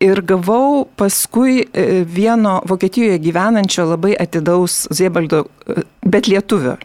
[0.05, 6.75] Ir gavau paskui e, vieno Vokietijoje gyvenančio labai atidaus Ziebaldo, e, bet lietuvio,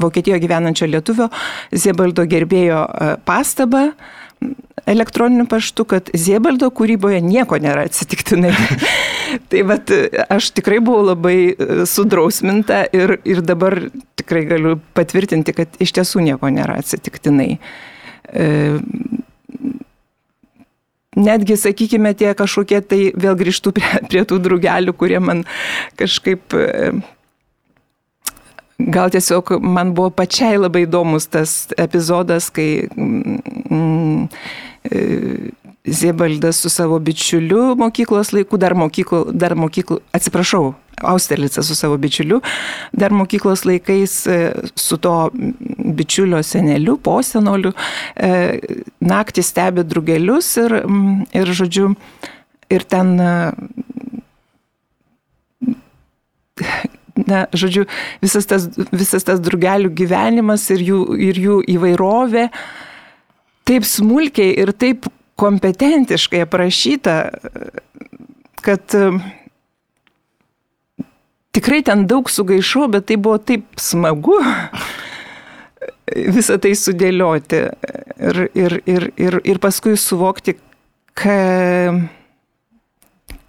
[0.00, 1.30] Vokietijoje gyvenančio lietuvio
[1.74, 3.88] Ziebaldo gerbėjo e, pastabą
[4.86, 8.52] elektroniniu paštu, kad Ziebaldo kūryboje nieko nėra atsitiktinai.
[9.50, 9.90] tai bet
[10.30, 11.38] aš tikrai buvau labai
[11.88, 13.80] sudrausminta ir, ir dabar
[14.20, 17.56] tikrai galiu patvirtinti, kad iš tiesų nieko nėra atsitiktinai.
[18.30, 18.46] E,
[21.16, 25.44] netgi, sakykime, tie kažkokie, tai vėl grįžtų prie, prie tų drugelių, kurie man
[25.98, 26.92] kažkaip e,
[28.78, 34.28] gal tiesiog man buvo pačiai labai įdomus tas epizodas, kai mm,
[34.90, 35.04] e,
[35.86, 42.40] Ziebaldas su savo bičiuliu mokyklos laikų, dar mokyklų, dar mokyklų, atsiprašau, Austerlicas su savo bičiuliu,
[42.96, 47.72] dar mokyklos laikais e, su to bičiulio seneliu, posenoliu,
[48.16, 48.58] e,
[49.04, 50.72] naktį stebi drugelius ir,
[51.36, 51.90] ir žodžiu,
[52.72, 53.52] ir ten, e,
[57.28, 57.84] na, žodžiu,
[58.24, 62.48] visas tas, visas tas drugelių gyvenimas ir jų, ir jų įvairovė
[63.66, 67.16] taip smulkiai ir taip kompetentiškai aprašyta,
[68.64, 68.96] kad
[71.56, 74.38] tikrai ten daug sugaišau, bet tai buvo taip smagu
[76.36, 80.56] visą tai sudėlioti ir, ir, ir, ir, ir paskui suvokti,
[81.18, 81.38] ką,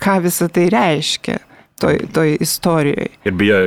[0.02, 1.40] ką visą tai reiškia
[1.80, 3.08] toj, toj istorijoje.
[3.26, 3.60] Ir beje,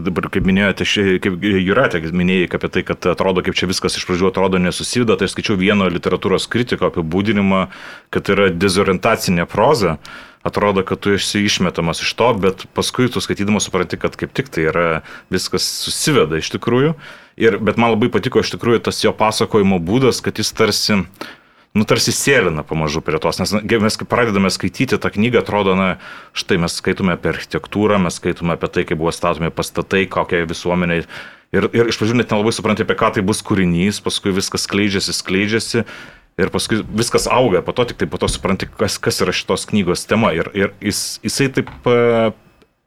[0.00, 0.86] dabar kaip minėjote,
[1.22, 5.30] kaip Juratė minėjai apie tai, kad atrodo, kaip čia viskas iš pradžių atrodo nesusijuda, tai
[5.30, 7.66] skaičiau vieno literatūros kritiko apibūdinimą,
[8.14, 9.98] kad yra dezorientacinė proza
[10.42, 14.50] atrodo, kad tu esi išmetamas iš to, bet paskui tu skaitydamas supranti, kad kaip tik
[14.50, 14.86] tai yra
[15.30, 16.96] viskas susiveda iš tikrųjų.
[17.40, 20.98] Ir, bet man labai patiko iš tikrųjų tas jo pasakojimo būdas, kad jis tarsi,
[21.78, 25.90] nu, tarsi sėlina pamažu prie tos, nes mes kai pradedame skaityti tą knygą, atrodo, na,
[26.36, 31.02] štai mes skaitome apie architektūrą, mes skaitome apie tai, kaip buvo statomi pastatai, kokia visuomenė.
[31.52, 35.16] Ir, ir iš pradžių net nelabai supranti, apie ką tai bus kūrinys, paskui viskas skleidžiasi,
[35.16, 35.86] skleidžiasi
[36.40, 39.66] Ir paskui viskas auga, po to tik tai po to supranti, kas, kas yra šitos
[39.68, 40.30] knygos tema.
[40.32, 41.96] Ir, ir jis, jisai taip e,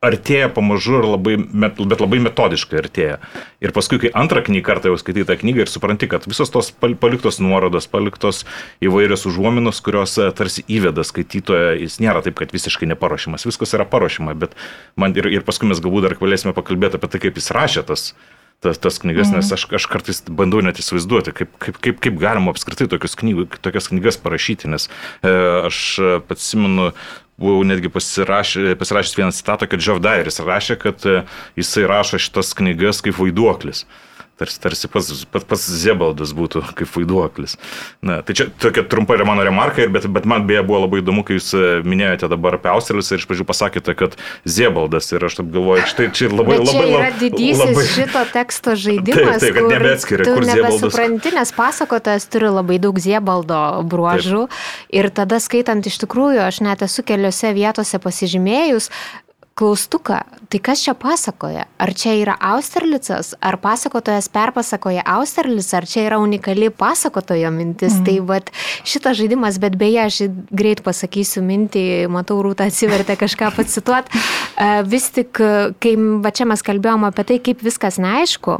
[0.03, 3.17] artėja pamažu, labai, bet labai metodiškai artėja.
[3.63, 6.71] Ir paskui, kai antrą knygą kartą jau skaitai tą knygą ir supranti, kad visos tos
[6.75, 8.43] paliktos nuorodos, paliktos
[8.85, 13.87] įvairios užuominos, kurios e, tarsi įveda skaitytoją, jis nėra taip, kad visiškai neparuošimas, viskas yra
[13.89, 14.55] paruošima, bet
[14.99, 18.09] man ir, ir paskui mes galbūt dar galėsime pakalbėti apie tai, kaip jis rašė tas
[18.63, 22.53] tas, tas knygas, nes aš, aš kartais bandau net įsivaizduoti, kaip, kaip, kaip, kaip galima
[22.53, 25.33] apskritai knygų, tokias knygas parašyti, nes e,
[25.67, 25.81] aš
[26.25, 26.87] pats simenu,
[27.41, 31.21] buvau netgi pasirašęs, pasirašęs vieną citatą, kad Džov Dairis rašė, kad e,
[31.59, 33.85] jisai rašo šitas knygas kaip vaiduoklis
[34.39, 37.55] tarsi, tarsi pats, pats, pats Zebaldas būtų kaip vaiduoklis.
[38.05, 41.23] Na, tai čia tokia trumpa yra mano remarka, bet, bet man beje buvo labai įdomu,
[41.27, 45.39] kai jūs e, minėjote dabar apie Australius ir iš pradžių pasakėte, kad Zebaldas ir aš
[45.39, 46.91] taip galvoju, štai čia labai bet labai labai...
[46.91, 47.87] Tai yra didysis labai...
[47.93, 49.25] šito teksto žaidimas.
[49.25, 50.85] Taip, taip kad nebeatskiria, kur Zebaldas.
[50.85, 54.63] Supranti, nes pasakotojas turi labai daug Zebaldo bruožų taip.
[55.01, 58.91] ir tada skaitant iš tikrųjų, aš net esu keliose vietose pasižymėjus,
[59.55, 60.17] klaustuką,
[60.51, 61.63] tai kas čia pasakoja?
[61.79, 67.95] Ar čia yra Austerlicas, ar pasakotojas perpasakoja Austerlic, ar čia yra unikali pasakotojo mintis?
[67.95, 68.03] Mm.
[68.03, 68.51] Tai vat,
[68.83, 70.19] šitas žaidimas, bet beje, aš
[70.51, 74.11] greit pasakysiu mintį, matau, rūta atsivertė kažką pacituot.
[74.91, 75.39] Vis tik,
[75.79, 78.59] kai va čia mes kalbėjom apie tai, kaip viskas neaišku,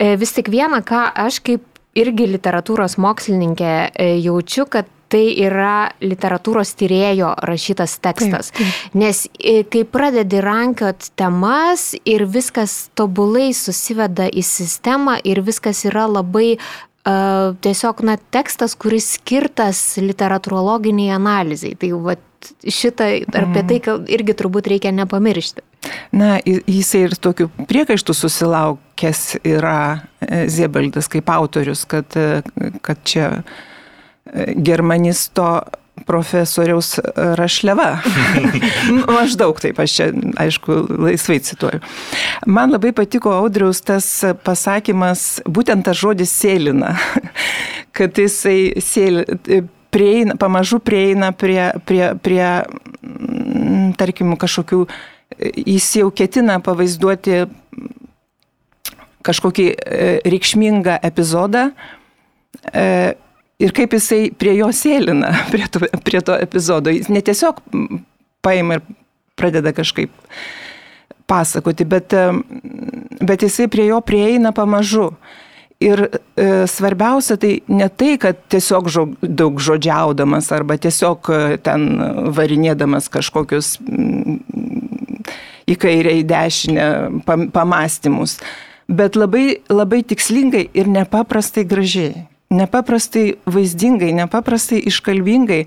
[0.00, 1.64] e, vis tik viena, ką aš kaip
[1.96, 8.52] irgi literatūros mokslininkė e, jaučiu, kad tai yra literatūros tyrėjo rašytas tekstas.
[8.54, 8.94] Taip, taip.
[9.02, 16.06] Nes e, kai pradedi rankiot temas ir viskas tobulai susiveda į sistemą ir viskas yra
[16.10, 21.74] labai uh, tiesiog na, tekstas, kuris skirtas literatūrologiniai analizai.
[21.80, 22.16] Tai va,
[22.64, 24.06] šitą, apie tai mhm.
[24.14, 25.66] irgi turbūt reikia nepamiršti.
[26.12, 32.16] Na, jisai ir tokių priekaištų susilaukęs yra e, Ziebaldas kaip autorius, kad,
[32.84, 33.30] kad čia
[34.56, 35.60] germanisto
[36.06, 37.98] profesoriaus Rašleva.
[39.08, 40.06] Maždaug taip, aš čia,
[40.40, 41.82] aišku, laisvai cituoju.
[42.48, 44.08] Man labai patiko Audriaus tas
[44.44, 46.94] pasakymas, būtent tas žodis sėlina,
[47.96, 49.38] kad jisai sėlina,
[49.90, 52.44] prieina, pamažu prieina prie, prie, prie,
[53.02, 54.84] mm, tarkim, kažkokių,
[55.66, 57.44] jis jau ketina pavaizduoti
[59.26, 61.70] kažkokį e, reikšmingą epizodą
[62.72, 62.86] e,
[63.60, 66.92] ir kaip jisai prie jo sėlina, prie to, prie to epizodo.
[66.94, 67.60] Jis ne tiesiog
[68.44, 68.86] paima ir
[69.38, 70.12] pradeda kažkaip
[71.30, 72.16] pasakoti, bet,
[73.22, 75.12] bet jisai prie jo prieina pamažu.
[75.80, 76.10] Ir e,
[76.68, 81.86] svarbiausia tai ne tai, kad tiesiog žo, daug žodžiaudamas arba tiesiog e, ten
[82.36, 84.34] varinėdamas kažkokius mm,
[85.72, 86.88] į kairę, į dešinę
[87.24, 88.36] pam, pamastymus,
[88.92, 95.64] bet labai, labai tikslingai ir nepaprastai gražiai nepaprastai vaizdingai, nepaprastai iškalbingai.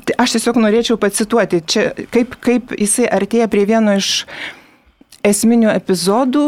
[0.00, 4.24] Tai aš tiesiog norėčiau pacituoti, čia, kaip, kaip jisai artėja prie vieno iš
[5.26, 6.44] esminių epizodų,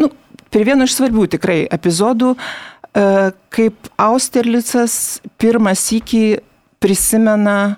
[0.00, 0.10] nu,
[0.52, 2.74] prie vieno iš svarbių tikrai epizodų, uh,
[3.48, 6.38] kaip Austerlicas pirmas iki
[6.78, 7.76] prisimena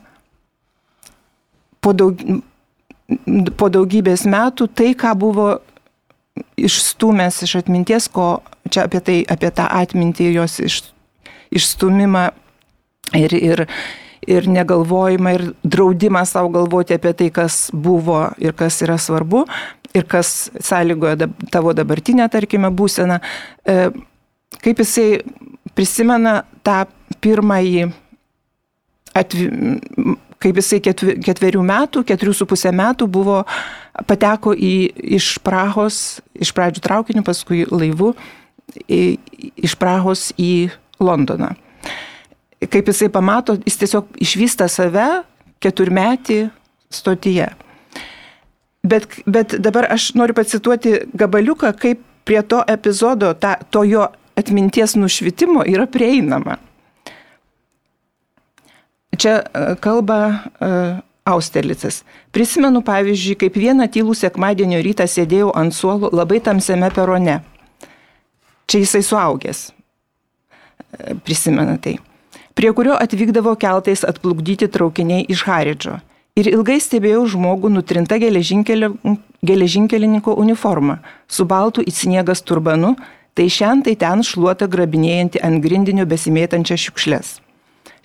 [1.81, 2.21] po, daug,
[3.57, 5.49] po daugybės metų tai, ką buvo
[6.57, 10.81] išstumęs iš atminties, ko čia apie tai, apie tą atmintį jos iš,
[11.55, 12.29] išstumimą
[13.17, 13.65] ir, ir,
[14.27, 19.47] ir negalvojimą ir draudimą savo galvoti apie tai, kas buvo ir kas yra svarbu
[19.97, 23.21] ir kas sąlygoja tavo dabartinę, tarkime, būseną.
[23.65, 23.91] E,
[24.61, 25.23] kaip jisai
[25.77, 26.83] prisimena tą
[27.25, 27.87] pirmąjį
[29.17, 29.47] atvi,
[30.43, 33.43] kaip jisai ketverių metų, keturių su pusę metų buvo,
[34.09, 34.75] pateko į,
[35.17, 38.13] iš Prahos, iš pradžių traukiniu, paskui laivu,
[38.89, 39.17] į,
[39.57, 40.69] iš Prahos į
[41.01, 41.55] Londoną.
[42.67, 45.07] Kaip jisai pamato, jis tiesiog išvysta save
[45.63, 46.47] keturmetį
[46.93, 47.51] stotyje.
[48.87, 54.07] Bet, bet dabar aš noriu pacituoti gabaliuką, kaip prie to epizodo, ta, to jo
[54.39, 56.59] atminties nušvitimo yra prieinama.
[59.17, 62.05] Čia e, kalba uh, Austerlicas.
[62.31, 67.41] Prisimenu, pavyzdžiui, kaip vieną tylų sekmadienio rytą sėdėjau ant suolo labai tamsiame perone.
[68.71, 69.75] Čia jisai suaugęs.
[71.27, 71.99] Prisimena tai.
[72.55, 75.99] Prie kurio atvykdavo keltais atplukdyti traukiniai iš Haridžo.
[76.37, 82.97] Ir ilgai stebėjau žmogų nutrinta geležinkelininko uniforma, su baltu į sniegas turbanu,
[83.37, 87.46] tai šiandien tai ten šluota grabinėjanti ant grindinių besimėtančią šiukšlės.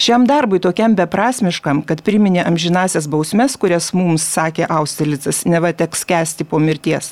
[0.02, 6.46] Šiam darbui tokiam beprasmiškam, kad priminė amžinasias bausmes, kurias mums sakė Austerlicas, neva teks kesti
[6.50, 7.12] po mirties.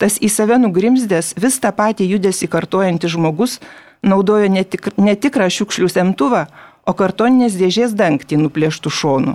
[0.00, 3.58] Tas į save nugrimzdęs vis tą patį judesi kartojantis žmogus
[4.00, 6.46] naudojo netik, netikrą šiukšlių semtuvą,
[6.88, 9.34] o kartoninės dėžės dangtį nuplėštų šonų.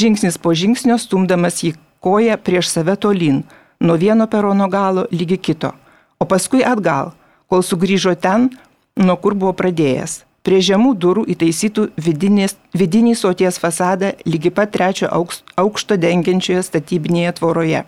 [0.00, 3.44] Žingsnis po žingsnio stumdamas jį koją prieš save tolyn,
[3.78, 5.70] nuo vieno perono galo lygi kito,
[6.18, 7.12] o paskui atgal,
[7.46, 8.50] kol sugrįžo ten,
[8.98, 15.10] nuo kur buvo pradėjęs Prie žemų durų įtaisytų vidinės, vidinį soties fasadą lygi pat trečio
[15.12, 17.82] aukšto dengiančioje statybinėje tvoroje.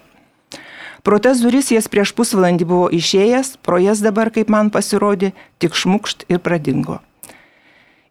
[1.02, 5.74] Pro tas duris jas prieš pusvalandį buvo išėjęs, pro jas dabar, kaip man pasirodė, tik
[5.74, 7.00] šmukšt ir pradingo.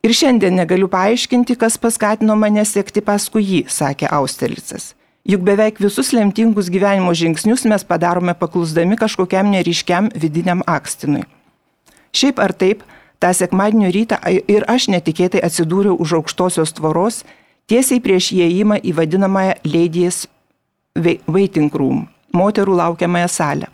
[0.01, 4.95] Ir šiandien negaliu paaiškinti, kas paskatino mane sekti paskui jį, sakė Austerlicas.
[5.29, 11.21] Juk beveik visus lemtingus gyvenimo žingsnius mes padarome paklusdami kažkokiam neriškiam vidiniam akstinui.
[12.17, 12.81] Šiaip ar taip,
[13.21, 14.17] tą sekmadienio rytą
[14.49, 17.21] ir aš netikėtai atsidūriau už aukštosios tvoros,
[17.69, 20.25] tiesiai prieš įėjimą į vadinamąją Ladies
[20.97, 23.69] Waiting Room, moterų laukiamąją salę,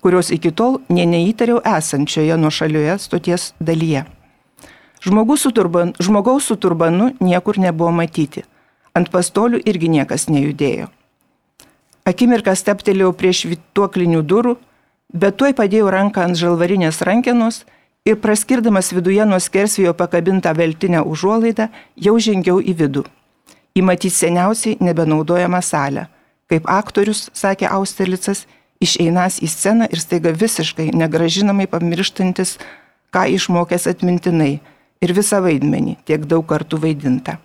[0.00, 4.06] kurios iki tol nė neįtariau esančioje nuošalioje stoties dalyje.
[5.36, 8.42] Su turban, žmogaus su turbanu niekur nebuvo matyti.
[8.94, 10.88] Ant pastolių irgi niekas nejudėjo.
[12.06, 14.56] Akimirką steptelėjau prie švituoklinių durų,
[15.12, 17.66] bet tuoj padėjau ranką ant žalvarinės rankenos
[18.06, 23.02] ir praskirdamas viduje nuo skersvėjo pakabintą veltinę užuolaidą, jau žengiau į vidų.
[23.76, 26.06] Įmatyti seniausiai nebenaudojamą salę.
[26.46, 28.46] Kaip aktorius, sakė Austerlicas,
[28.80, 32.56] išeinas į sceną ir staiga visiškai negražinamai pamirštantis,
[33.10, 34.52] ką išmokęs atmintinai
[35.02, 37.40] ir visą vaidmenį, tiek daug kartų vaidinta.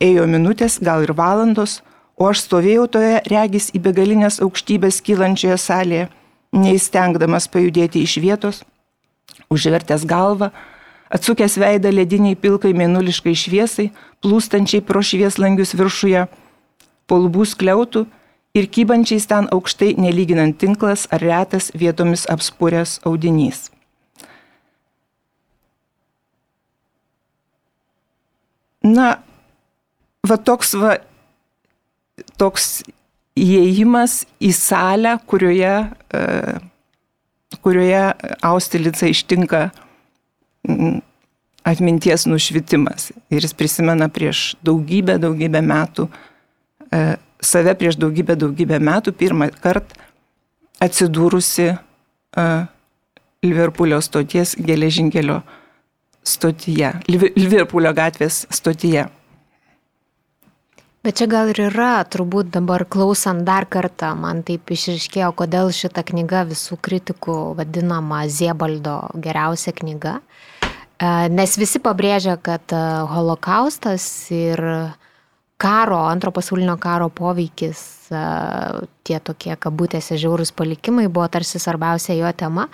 [0.00, 1.80] Ėjo minutės, gal ir valandos,
[2.16, 6.08] o aš stovėjau toje regis į begalinės aukštybės kylančioje salėje,
[6.56, 8.62] neįstengdamas pajudėti iš vietos,
[9.52, 10.50] užvertęs galvą,
[11.10, 13.90] atsukęs veidą lediniai pilkai mėnuliškai šviesai,
[14.24, 16.26] plūstančiai pro švieslangius viršuje,
[17.06, 18.06] polbų skliautų
[18.56, 23.70] ir kybančiais ten aukštai nelyginant tinklas ar retas vietomis apspūręs audinys.
[28.86, 29.16] Na,
[30.26, 30.98] va toks va
[32.38, 32.84] toks
[33.36, 36.20] įėjimas į salę, kurioje, e,
[37.62, 39.70] kurioje Austilica ištinka
[41.66, 43.10] atminties nušvitimas.
[43.30, 46.08] Ir jis prisimena prieš daugybę, daugybę metų,
[46.92, 50.02] e, save prieš daugybę, daugybę metų, pirmą kartą
[50.80, 51.76] atsidūrusi e,
[53.46, 55.40] Liverpoolio stoties geležinkelio
[56.26, 59.06] stotyje, Liverpoolio gatvės stotyje.
[61.06, 66.02] Bet čia gal ir yra, turbūt dabar klausant dar kartą, man taip išriškėjo, kodėl šita
[66.02, 70.16] knyga visų kritikų vadinama Ziebaldo geriausia knyga.
[70.18, 74.02] E, nes visi pabrėžia, kad e, holokaustas
[74.34, 74.58] ir
[75.62, 78.22] karo, antro pasaulinio karo poveikis, e,
[79.06, 82.64] tie tokie kabutėse žiaurus palikimai buvo tarsi svarbiausia jo tema.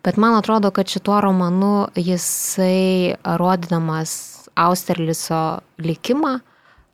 [0.00, 4.16] Bet man atrodo, kad šituo romanu jisai rodydamas
[4.56, 5.42] Austerliso
[5.76, 6.38] likimą,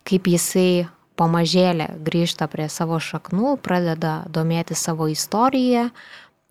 [0.09, 0.89] kaip jisai
[1.19, 5.89] pamažėlė grįžta prie savo šaknų, pradeda domėti savo istoriją,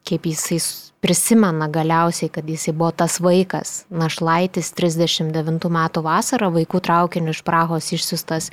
[0.08, 0.60] kaip jisai
[1.04, 7.92] prisimena galiausiai, kad jisai buvo tas vaikas, našlaitis 39 metų vasarą, vaikų traukiniu iš Prahos
[7.96, 8.50] išsiustas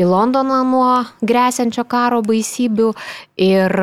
[0.00, 0.90] į Londoną nuo
[1.24, 2.90] grėsiančio karo baisybių.
[3.40, 3.76] Ir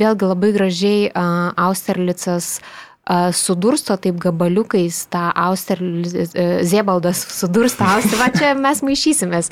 [0.00, 2.83] vėlgi labai gražiai Austerlicas uh,
[3.32, 9.50] sudursto taip gabaliukais tą Austerlis, e, Ziebaldas sudursto Austerlis, va čia mes maišysimės,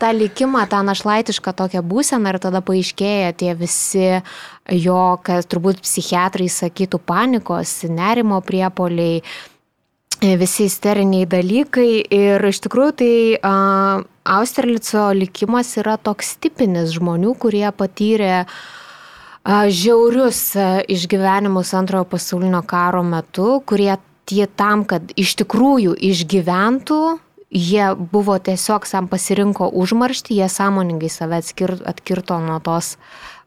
[0.00, 4.08] tą likimą, tą našlaitišką tokią būseną ir tada paaiškėja tie visi
[4.74, 9.22] jo, kas turbūt psichiatrai sakytų, panikos, nerimo priepoliai,
[10.20, 12.02] visi isteriniai dalykai.
[12.12, 18.52] Ir iš tikrųjų tai uh, Austerlico likimas yra toks tipinis žmonių, kurie patyrė uh,
[19.46, 20.54] žiaurius
[20.88, 23.96] išgyvenimus antrojo pasaulinio karo metu, kurie
[24.28, 27.00] tie tam, kad iš tikrųjų išgyventų,
[27.50, 32.94] jie buvo tiesiog sam pasirinko užmaršti, jie sąmoningai save atskir, atkirto nuo tos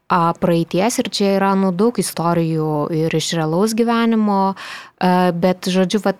[0.08, 0.98] a, praeities.
[1.00, 6.12] Ir čia yra nu, daug istorijų ir iš realaus gyvenimo, a, bet žodžiu, va,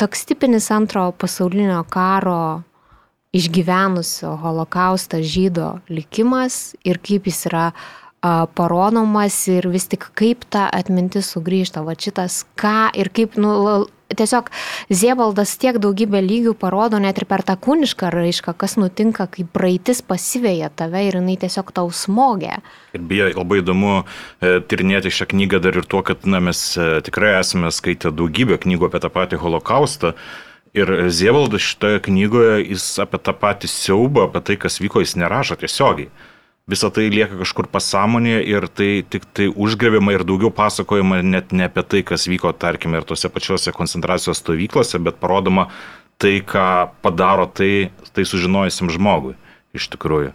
[0.00, 2.62] toks tipinis antrojo pasaulinio karo
[3.32, 7.70] išgyvenusio holokaustą žydo likimas ir kaip jis yra
[8.22, 13.82] parodomas ir vis tik kaip ta atmintis sugrįžta, va šitas ką ir kaip, nu,
[14.14, 14.50] tiesiog
[14.92, 20.02] Ziebaldas tiek daugybę lygių parodo net ir per tą kūnišką raišką, kas nutinka, kai praeitis
[20.06, 22.60] pasivėja tave ir jinai tiesiog tau smogia.
[22.94, 26.90] Ir beje, labai įdomu e, tyrinėti šią knygą dar ir tuo, kad na, mes e,
[27.06, 30.14] tikrai esame skaitę daugybę knygų apie tą patį holokaustą.
[30.72, 35.58] Ir Zievaldas šitoje knygoje jis apie tą patį siaubą, apie tai, kas vyko, jis nerašo
[35.60, 36.12] tiesiogiai
[36.72, 41.68] visa tai lieka kažkur pasąmonėje ir tai tik tai užgrėbima ir daugiau pasakojama net ne
[41.68, 45.68] apie tai, kas vyko, tarkime, ir tose pačiose koncentracijos stovyklose, bet parodoma
[46.22, 49.36] tai, ką padaro tai, tai sužinojusiam žmogui
[49.76, 50.32] iš tikrųjų.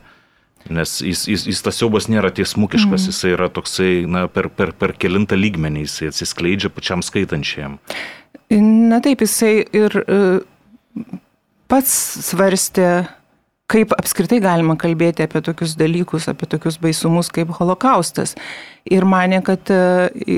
[0.74, 3.12] Nes jis, jis, jis tas siaubas nėra tiesmukiškas, mm.
[3.12, 7.78] jis yra toksai, na, per, per, per kilintą lygmenį, jis atsiskleidžia pačiam skaitančiam.
[8.52, 10.42] Na taip, jisai ir uh,
[11.72, 11.94] pats
[12.28, 13.08] svarstė
[13.72, 18.36] kaip apskritai galima kalbėti apie tokius dalykus, apie tokius baisumus kaip holokaustas.
[18.88, 19.82] Ir mane, kad e,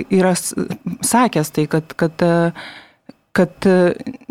[0.10, 3.78] yra sakęs tai, kad, kad, e, kad e,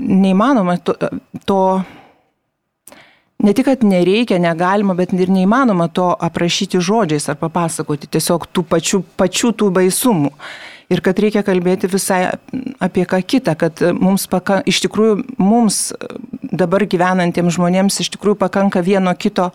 [0.02, 0.96] neįmanoma to,
[1.46, 1.60] to
[3.46, 8.66] ne tik, kad nereikia, negalima, bet ir neįmanoma to aprašyti žodžiais ar papasakoti tiesiog tų
[8.72, 10.34] pačių, pačių tų baisumų
[10.92, 12.22] ir kad reikia kalbėti visai
[12.82, 15.92] apie ką kitą, kad mums paka, iš tikrųjų mums
[16.42, 19.50] dabar gyvenantiems žmonėms iš tikrųjų pakanka vieno kito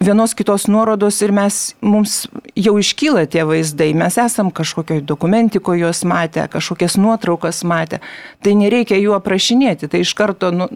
[0.00, 2.26] vienos kitos nuorodos ir mes, mums
[2.56, 8.00] jau iškyla tie vaizdai, mes esam kažkokio dokumentiko juos matę, kažkokias nuotraukas matę,
[8.42, 10.68] tai nereikia jų aprašinėti, tai iš karto nu,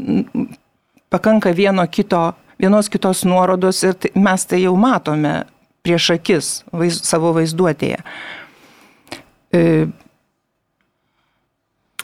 [1.13, 5.45] pakanka vieno kito, vienos kitos nuorodos ir tai, mes tai jau matome
[5.85, 8.03] prieš akis vaiz, savo vaizduotėje.
[9.53, 9.89] E,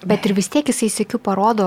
[0.05, 1.67] Bet ir vis tiek jisai sėkiu parodo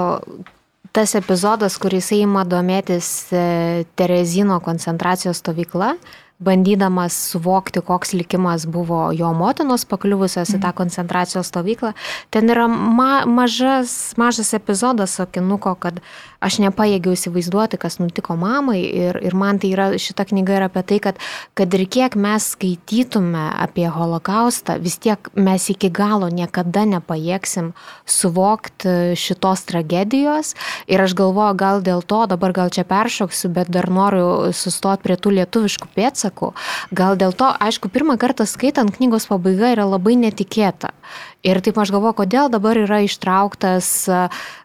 [0.93, 5.95] tas epizodas, kuris įima domėtis e, Terezino koncentracijos stovykla,
[6.39, 11.91] bandydamas suvokti, koks likimas buvo jo motinos pakliuvusios į tą koncentracijos stovyklą.
[12.31, 15.99] Ten yra ma mažas, mažas epizodas Sokinuko, kad
[16.43, 20.83] aš nepajėgiau įsivaizduoti, kas nutiko mamai ir, ir man tai yra, šita knyga yra apie
[20.87, 21.19] tai, kad,
[21.57, 27.73] kad ir kiek mes skaitytume apie holokaustą, vis tiek mes iki galo niekada nepajėgsim
[28.09, 30.55] suvokti šitos tragedijos
[30.87, 35.19] ir aš galvoju, gal dėl to, dabar gal čia peršoksiu, bet dar noriu sustoti prie
[35.19, 36.53] tų lietuviškų pėdsakų.
[36.95, 40.93] Gal dėl to, aišku, pirmą kartą skaitant knygos pabaiga yra labai netikėta.
[41.39, 43.87] Ir taip aš galvoju, kodėl dabar yra ištrauktas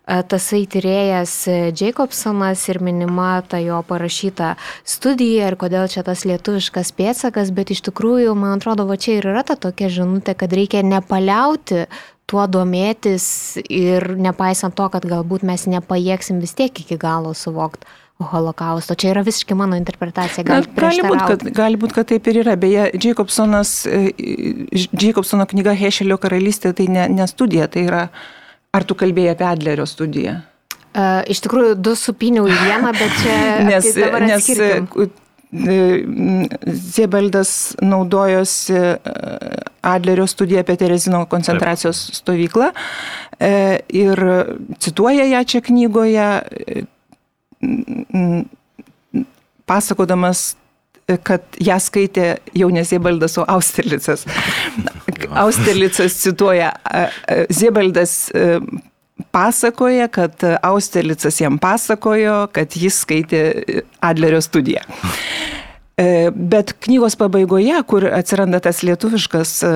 [0.05, 1.35] tasai tyrėjas
[1.79, 7.85] Jacobsonas ir minima ta jo parašyta studija ir kodėl čia tas lietuviškas pėtsakas, bet iš
[7.87, 11.87] tikrųjų, man atrodo, va čia ir yra ta tokia žinutė, kad reikia nepaliauti
[12.27, 17.87] tuo domėtis ir nepaisant to, kad galbūt mes nepajėgsim vis tiek iki galo suvokti
[18.19, 18.95] holokausto.
[18.95, 20.45] Čia yra visiškai mano interpretacija.
[20.47, 22.55] Gal gali būti, kad, gali būt, kad taip ir yra.
[22.61, 24.13] Beje, Jacobsonas, e,
[24.93, 28.05] Jacobsono knyga Hešelio karalystė tai ne, ne studija, tai yra,
[28.75, 30.39] ar tu kalbėjai apie Adlerio studiją?
[30.95, 33.37] Uh, iš tikrųjų, du supiniau į vieną, bet čia...
[33.73, 35.11] nes, nes e,
[36.95, 37.51] Ziebaldas
[37.83, 38.79] naudojosi
[39.87, 42.73] Adlerio studiją apie Terezino koncentracijos stovyklą
[43.95, 44.23] ir
[44.83, 46.27] cituoja ją čia knygoje,
[49.67, 50.55] pasakodamas
[51.25, 54.25] kad ją skaitė jau ne Ziebaldas, o Austerlicas.
[55.45, 56.73] Austerlicas cituoja,
[57.53, 58.61] Ziebaldas e,
[59.35, 63.43] pasakoja, kad Austerlicas jam pasakojo, kad jis skaitė
[64.05, 64.85] Adlerio studiją.
[66.01, 69.75] E, bet knygos pabaigoje, kur atsiranda tas lietuviškas e,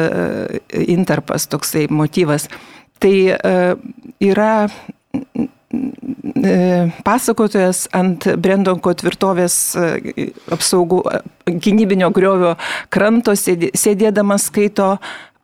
[0.88, 2.48] interpas, toksai motyvas,
[2.98, 3.36] tai
[4.24, 4.52] yra
[7.04, 11.02] pasakotojas ant Brendonko tvirtovės e, apsaugų
[11.44, 12.54] gynybinio griovio
[12.88, 14.94] kranto sėdėdamas skaito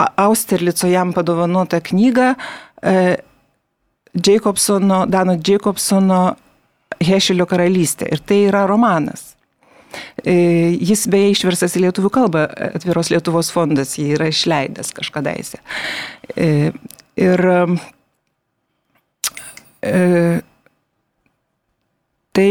[0.01, 2.97] Austerlico jam padovanotą knygą e,
[4.15, 6.37] Jacobsono, Dano Jacobsono
[7.05, 8.09] Hešelio karalystė.
[8.15, 9.33] Ir tai yra romanas.
[10.25, 12.45] Jis beje išversas į lietuvių kalbą,
[12.75, 15.61] atviros Lietuvos fondas jį yra išleidęs kažkadaise.
[16.35, 17.45] Ir
[22.35, 22.49] Tai,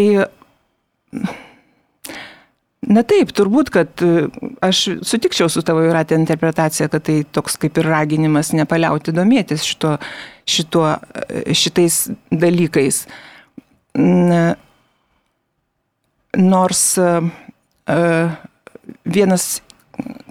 [2.88, 4.28] na taip, turbūt, kad e,
[4.64, 9.98] aš sutikčiau su tavo įratė interpretacija, kad tai toks kaip ir raginimas nepaliauti domėtis šito,
[10.48, 10.86] šito,
[11.28, 13.04] e, šitais dalykais.
[16.40, 17.10] Nors e,
[19.04, 19.48] vienas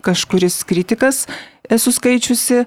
[0.02, 1.26] kažkuris kritikas
[1.72, 2.64] esu skaičiusi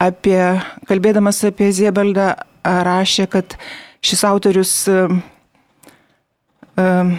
[0.00, 0.40] apie,
[0.88, 2.34] kalbėdamas apie Ziebaldą,
[2.64, 3.56] rašė, kad
[4.02, 4.74] šis autorius
[6.76, 7.18] Um,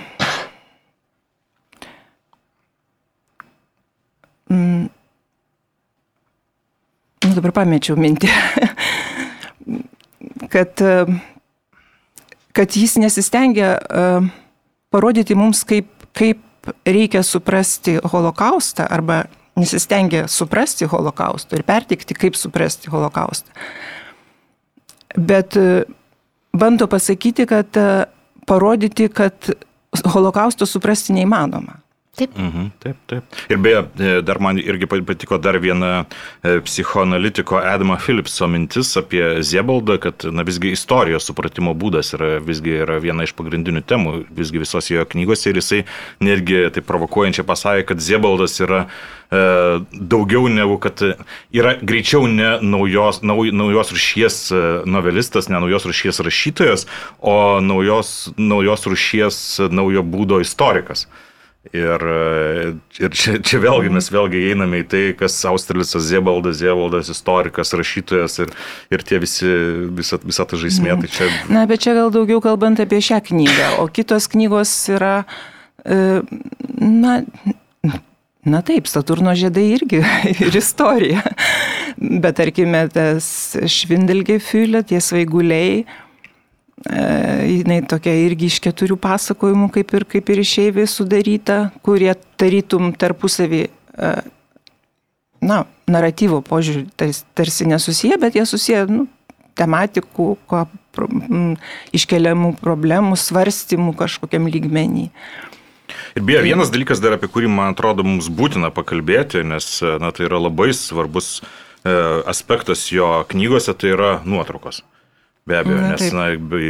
[4.49, 4.89] mm,
[7.21, 8.31] nu, dabar pamečiau mintį,
[10.53, 10.81] kad,
[12.49, 13.75] kad jis nesistengia
[14.89, 16.41] parodyti mums, kaip, kaip
[16.81, 23.53] reikia suprasti holokaustą arba nesistengia suprasti holokaustą ir pertikti, kaip suprasti holokaustą.
[25.17, 25.83] Bet uh,
[26.53, 28.03] bando pasakyti, kad uh,
[28.49, 29.51] parodyti, kad
[30.13, 31.82] holokausto suprasti neįmanoma.
[32.13, 32.35] Taip.
[32.37, 33.23] Mhm, taip, taip.
[33.49, 36.05] Ir beje, e, dar man irgi patiko dar viena
[36.43, 42.75] e, psichoanalitiko Adamo Philipso mintis apie Ziebaldą, kad na, visgi istorijos supratimo būdas yra visgi
[42.83, 45.81] yra viena iš pagrindinių temų visgi visos jo knygose ir jisai
[46.21, 49.41] netgi taip provokuojančiai pasakė, kad Ziebaldas yra e,
[50.13, 51.01] daugiau negu kad
[51.49, 56.85] yra greičiau ne naujos, nauj, naujos rušies e, novelistas, ne naujos rušies rašytojas,
[57.25, 59.43] o naujos, naujos rušies
[59.73, 61.07] naujo būdo istorikas.
[61.71, 62.03] Ir,
[62.99, 68.35] ir čia, čia vėlgi mes vėlgi einame į tai, kas Australicas Ziebaldas, Ziebaldas, istorikas, rašytojas
[68.43, 68.51] ir,
[68.91, 69.47] ir tie visi,
[69.95, 70.91] visa, visa ta žaismė.
[70.91, 71.05] Mm.
[71.05, 71.29] Tai čia...
[71.55, 75.13] Na, bet čia gal daugiau kalbant apie šią knygą, o kitos knygos yra,
[75.87, 76.19] e,
[76.83, 77.15] na,
[78.43, 80.03] na taip, Saturno žiedai irgi
[80.43, 81.23] ir istorija.
[81.95, 85.85] Bet tarkime, tas švindelgefiulė, tie svaiguliai,
[86.83, 93.63] jinai tokia irgi iš keturių pasakojimų, kaip ir, kaip ir išeiviai sudaryta, kurie tarytum tarpusavį,
[93.69, 94.11] e,
[95.43, 99.07] na, naratyvo požiūrį tarsi, tarsi nesusiję, bet jie susiję nu,
[99.59, 100.65] tematikų, ko,
[100.95, 101.55] pro, m,
[101.95, 105.09] iškeliamų problemų, svarstymų kažkokiam lygmenį.
[106.17, 110.27] Ir beje, vienas dalykas dar, apie kurį, man atrodo, mums būtina pakalbėti, nes na, tai
[110.27, 111.93] yra labai svarbus e,
[112.29, 114.83] aspektas jo knygose, tai yra nuotraukos.
[115.45, 116.27] Be abejo, na, nes na,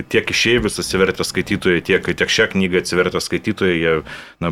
[0.10, 3.98] tiek išėjus atsivertę skaitytojai, tiek, tiek šią knygą atsivertę skaitytojai, jie
[4.42, 4.50] na,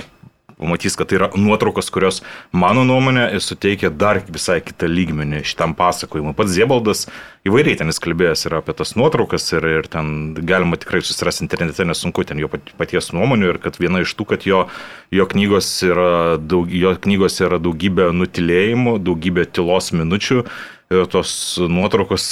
[0.61, 2.19] pamatys, kad tai yra nuotraukos, kurios,
[2.53, 6.35] mano nuomonė, suteikia dar visai kitą lygmenį šitam pasakojimui.
[6.37, 7.07] Pats Ziebaldas
[7.47, 11.85] įvairiai ten jis kalbėjęs yra apie tas nuotraukas ir, ir ten galima tikrai susirasti internete,
[11.89, 14.67] nesunku ten jo paties nuomonių ir kad viena iš tų, kad jo,
[15.09, 20.43] jo, knygos yra daug, jo knygos yra daugybė nutilėjimų, daugybė tylos minučių
[20.91, 21.33] ir tos
[21.71, 22.29] nuotraukos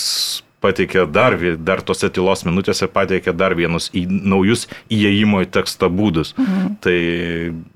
[0.64, 6.34] pateikė dar, dar tose tylos minutėse pateikė dar vienus į, naujus įėjimo į tekstą būdus.
[6.38, 6.70] Mhm.
[6.84, 6.96] Tai,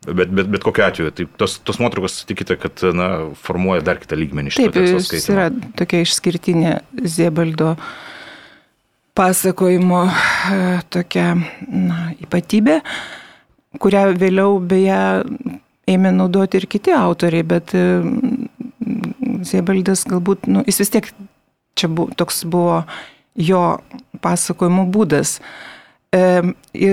[0.09, 3.09] bet, bet, bet kokiu atveju, tai tos, tos nuotraukos tikite, kad na,
[3.45, 5.27] formuoja dar kitą lygmenį šito Taip, teksto skaitimo.
[5.27, 6.73] Tai yra tokia išskirtinė
[7.15, 7.73] Ziebaldo
[9.17, 10.61] pasakojimo e,
[10.93, 11.33] tokia
[11.69, 12.79] na, ypatybė,
[13.81, 15.01] kurią vėliau beje
[15.93, 17.85] ėmė naudoti ir kiti autoriai, bet e,
[19.43, 21.13] Ziebaldas galbūt, nu, jis vis tiek
[21.73, 22.83] Čia bu, toks buvo
[23.35, 23.63] jo
[24.21, 25.39] pasakojimo būdas.
[26.13, 26.91] E, e,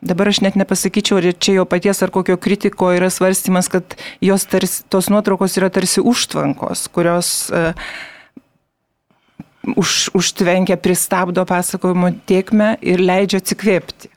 [0.00, 4.46] dabar aš net nepasakyčiau, ar čia jo paties ar kokio kritiko yra svarstymas, kad jos
[4.48, 7.72] tarsi, tos nuotraukos yra tarsi užtvankos, kurios e,
[9.76, 14.08] už, užtvenkia, pristabdo pasakojimo tiekmę ir leidžia atsikvėpti.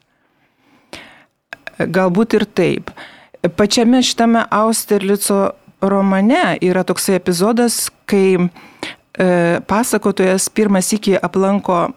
[1.84, 2.94] Galbūt ir taip.
[3.58, 5.52] Pačiame šitame Austerlico
[5.84, 8.38] romane yra toksai epizodas, kai
[9.70, 11.92] pasakotojas pirmas iki aplanko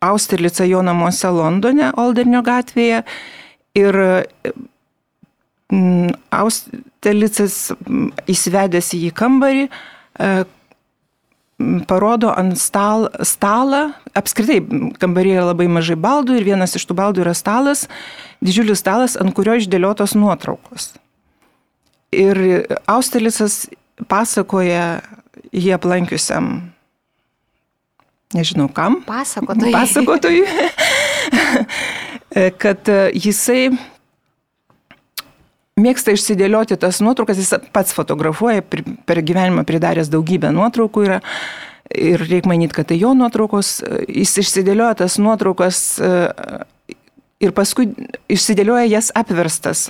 [0.00, 3.02] Austerlicą jo namuose Londone, Oldernio gatvėje.
[3.76, 3.98] Ir
[5.72, 7.58] mm, Austerlicas
[8.30, 10.30] įsivedęs į jį kambarį, e,
[11.90, 14.62] parodo ant stal, stalą, apskritai
[15.02, 17.84] kambaryje yra labai mažai baldų ir vienas iš tų baldų yra stalas,
[18.40, 20.94] didžiulis stalas, ant kurio išdėliotos nuotraukos.
[22.16, 23.66] Ir Austerlicas
[24.08, 25.02] pasakoja
[25.52, 26.50] jį aplankiusiam,
[28.36, 29.00] nežinau kam.
[29.06, 29.72] Pasakotojui.
[29.74, 30.44] Pasakotojui.
[32.62, 33.70] kad e, jisai
[35.80, 41.20] mėgsta išsidėlioti tas nuotraukas, jis pats fotografuoja, per gyvenimą pridaręs daugybę nuotraukų yra.
[41.90, 46.10] Ir reikia manyti, kad tai jo nuotraukos, jis išsidėlioja tas nuotraukas e,
[47.42, 47.88] ir paskui
[48.30, 49.88] išsidėlioja jas apverstas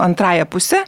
[0.00, 0.80] antrąją pusę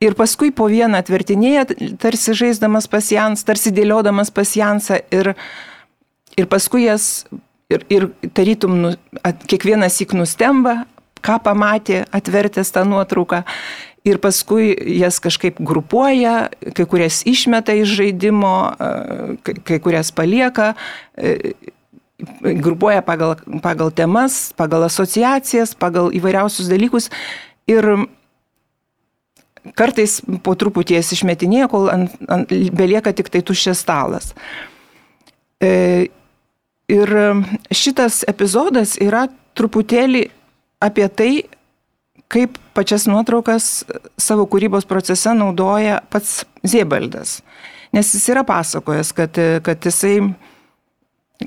[0.00, 1.64] Ir paskui po vieną atvertinėja,
[2.00, 5.32] tarsi žaisdamas pasijans, tarsi dėliodamas pasijansą ir,
[6.36, 7.24] ir paskui jas
[7.72, 8.90] ir, ir tarytum nu,
[9.24, 10.82] at, kiekvienas įk nustemba,
[11.24, 13.42] ką pamatė atvertęs tą nuotrauką.
[14.06, 14.68] Ir paskui
[15.00, 18.52] jas kažkaip grupuoja, kai kurias išmeta iš žaidimo,
[19.42, 20.74] kai kurias palieka,
[22.44, 23.34] grupuoja pagal,
[23.64, 27.10] pagal temas, pagal asociacijas, pagal įvairiausius dalykus.
[27.66, 28.06] Ir
[29.74, 34.32] kartais po truputį jas išmetinėja, kol ant, ant, belieka tik tai tuščias stalas.
[35.62, 36.08] E,
[36.92, 37.12] ir
[37.74, 40.26] šitas epizodas yra truputėlį
[40.84, 41.30] apie tai,
[42.32, 43.86] kaip pačias nuotraukas
[44.18, 47.40] savo kūrybos procese naudoja pats Ziebaldas.
[47.94, 50.18] Nes jis yra pasakojęs, kad, kad jisai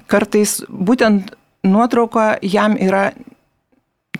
[0.09, 1.33] kartais būtent
[1.67, 3.09] nuotrauka jam yra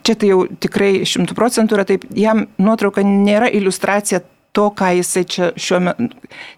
[0.06, 4.22] čia tai jau tikrai šimtų procentų yra taip, jam nuotrauka nėra iliustracija
[4.56, 6.10] to, ką jisai čia šiuo metu,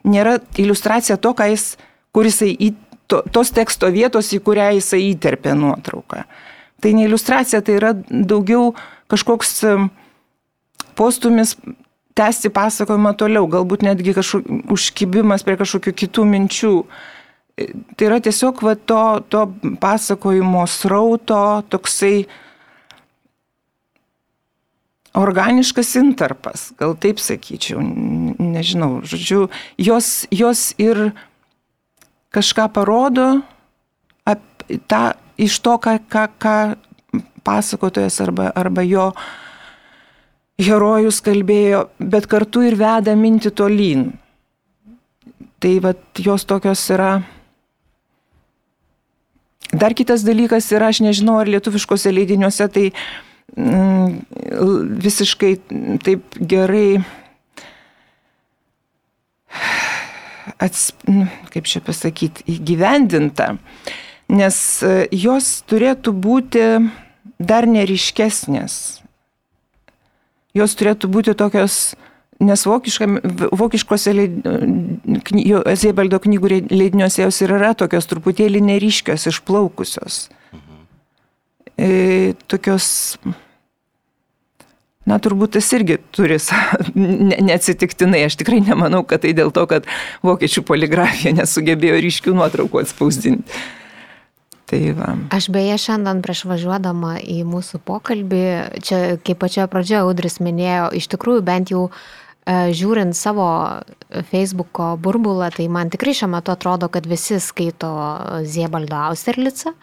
[0.08, 1.66] nėra iliustracija to, ką jis,
[2.16, 2.74] kur jisai, į,
[3.12, 6.26] to, tos teksto vietos, į kurią jisai įterpė nuotrauką.
[6.82, 8.72] Tai ne iliustracija, tai yra daugiau
[9.12, 9.60] kažkoks
[10.98, 11.56] postumis
[12.18, 16.72] tęsti pasakojimą toliau, galbūt netgi kažkoks užkibimas prie kažkokių kitų minčių.
[17.56, 19.46] E, tai yra tiesiog va, to, to
[19.84, 22.26] pasakojimo srauto toksai
[25.18, 29.49] organiškas intarpas, gal taip sakyčiau, nežinau, žodžiu,
[29.80, 31.12] jos, jos ir
[32.32, 33.41] kažką parodo
[34.24, 34.39] ap,
[34.88, 35.03] tą,
[35.36, 36.55] iš to, ką, ką, ką
[37.43, 39.12] pasakotojas arba, arba jo
[40.62, 44.12] herojus kalbėjo, bet kartu ir veda minti tolyn.
[45.62, 47.20] Tai vad jos tokios yra.
[49.72, 52.88] Dar kitas dalykas yra, aš nežinau, ar lietuviškose leidiniuose tai
[53.56, 55.56] visiškai
[56.04, 57.02] taip gerai
[60.62, 63.56] ats, nu, kaip čia pasakyti, įgyvendinta,
[64.32, 66.66] nes e, jos turėtų būti
[67.41, 69.02] dar neriškesnės.
[70.58, 71.95] Jos turėtų būti tokios,
[72.43, 74.14] nes vokiškose
[75.80, 80.26] Ziebaldo knygų leidiniuose jos ir yra tokios truputėlį neriškios, išplaukusios.
[81.80, 83.17] E, tokios
[85.09, 86.38] Na, turbūt tas irgi turi
[86.95, 88.22] ne, neatsitiktinai.
[88.28, 89.88] Aš tikrai nemanau, kad tai dėl to, kad
[90.26, 93.61] vokiečių poligrafija nesugebėjo ryškių nuotraukų atspausdinti.
[94.72, 95.09] Tai va.
[95.36, 98.43] Aš beje šiandien prieš važiuodama į mūsų pokalbį,
[98.86, 103.49] čia kaip pačioje pradžioje Audris minėjo, iš tikrųjų bent jau e, žiūrint savo
[104.30, 107.91] Facebook'o burbulą, tai man tikrai šiuo metu atrodo, kad visi skaito
[108.47, 109.76] Ziebaldo Austerlicą.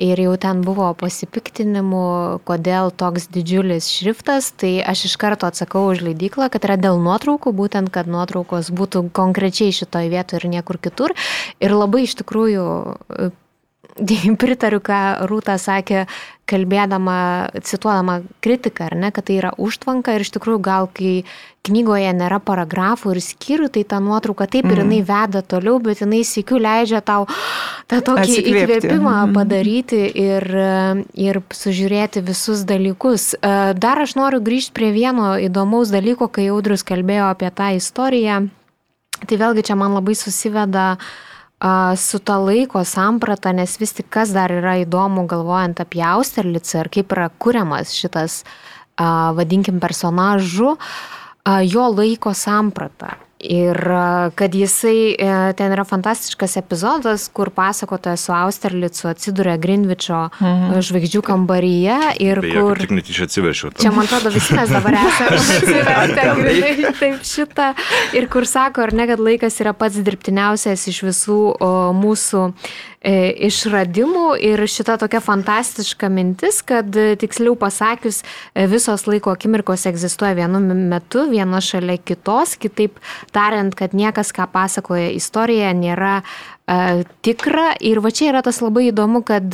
[0.00, 6.00] Ir jau ten buvo pasipiktinimų, kodėl toks didžiulis šriftas, tai aš iš karto atsakau už
[6.06, 11.12] leidyklą, kad yra dėl nuotraukų, būtent, kad nuotraukos būtų konkrečiai šitoje vietoje ir niekur kitur.
[11.60, 12.64] Ir labai iš tikrųjų
[14.42, 16.06] pritariu, ką Rūta sakė,
[16.48, 21.22] kalbėdama, cituodama kritiką, ar ne, kad tai yra užtvanka ir iš tikrųjų gal kai
[21.66, 25.06] knygoje nėra paragrafų ir skyrių, tai ta nuotrauka taip ir jinai mm.
[25.08, 27.28] veda toliau, bet jinai sėkiu leidžia tau
[27.90, 28.62] tą tokį Atsikvėpti.
[28.62, 29.34] įkvėpimą mm.
[29.36, 30.46] padaryti ir,
[31.18, 33.32] ir sužiūrėti visus dalykus.
[33.34, 38.46] E, dar aš noriu grįžti prie vieno įdomaus dalyko, kai Audrius kalbėjo apie tą istoriją.
[39.22, 41.04] Tai vėlgi čia man labai susiveda uh,
[41.96, 46.90] su ta laiko samprata, nes vis tik kas dar yra įdomu galvojant apie Austerlicą ir
[46.90, 48.42] kaip yra kuriamas šitas,
[48.98, 50.76] vadinkim, personažų,
[51.70, 53.16] jo laiko samprata.
[53.42, 53.78] Ir
[54.38, 60.78] kad jisai, e, ten yra fantastiškas epizodas, kur pasakotojas su Austerlicu atsiduria Grindvičio mhm.
[60.86, 62.78] žvaigždžių kambaryje ir Beje, kur...
[62.78, 63.72] Tik netyčia atsiveršiu.
[63.80, 67.72] Čia, man atrodo, visi mes dabar esame taip šitą.
[68.14, 72.91] Ir kur sako, ar ne, kad laikas yra pats dirbtiniausias iš visų o, mūsų E,
[73.02, 78.22] išradimų ir šita tokia fantastiška mintis, kad e, tiksliau pasakius,
[78.54, 83.00] e, visos laiko akimirkos egzistuoja vienu metu, viena šalia kitos, kitaip
[83.34, 86.20] tariant, kad niekas, ką pasakoja istorija, nėra
[87.26, 87.72] tikra.
[87.82, 89.50] Ir va čia yra tas labai įdomu, kad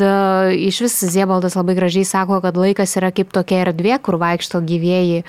[0.53, 5.24] iš vis Ziebaldas labai gražiai sako, kad laikas yra kaip tokia erdvė, kur vaikšto gyvėjai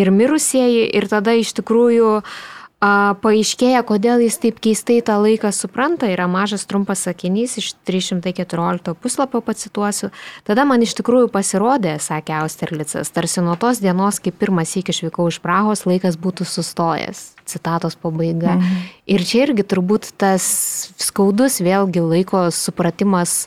[0.00, 0.88] ir mirusieji.
[0.96, 2.40] Ir tada iš tikrųjų uh,
[2.80, 8.94] A, paaiškėja, kodėl jis taip keistai tą laiką supranta, yra mažas trumpas sakinys iš 314
[8.96, 10.08] puslapio pacituosiu.
[10.48, 15.28] Tada man iš tikrųjų pasirodė, sakė Austerlicas, tarsi nuo tos dienos, kai pirmas įk išvykau
[15.28, 17.20] iš Prahos, laikas būtų sustojęs.
[17.44, 18.56] Citatos pabaiga.
[18.56, 18.80] Mhm.
[19.12, 20.48] Ir čia irgi turbūt tas
[20.96, 23.44] skaudus vėlgi laiko supratimas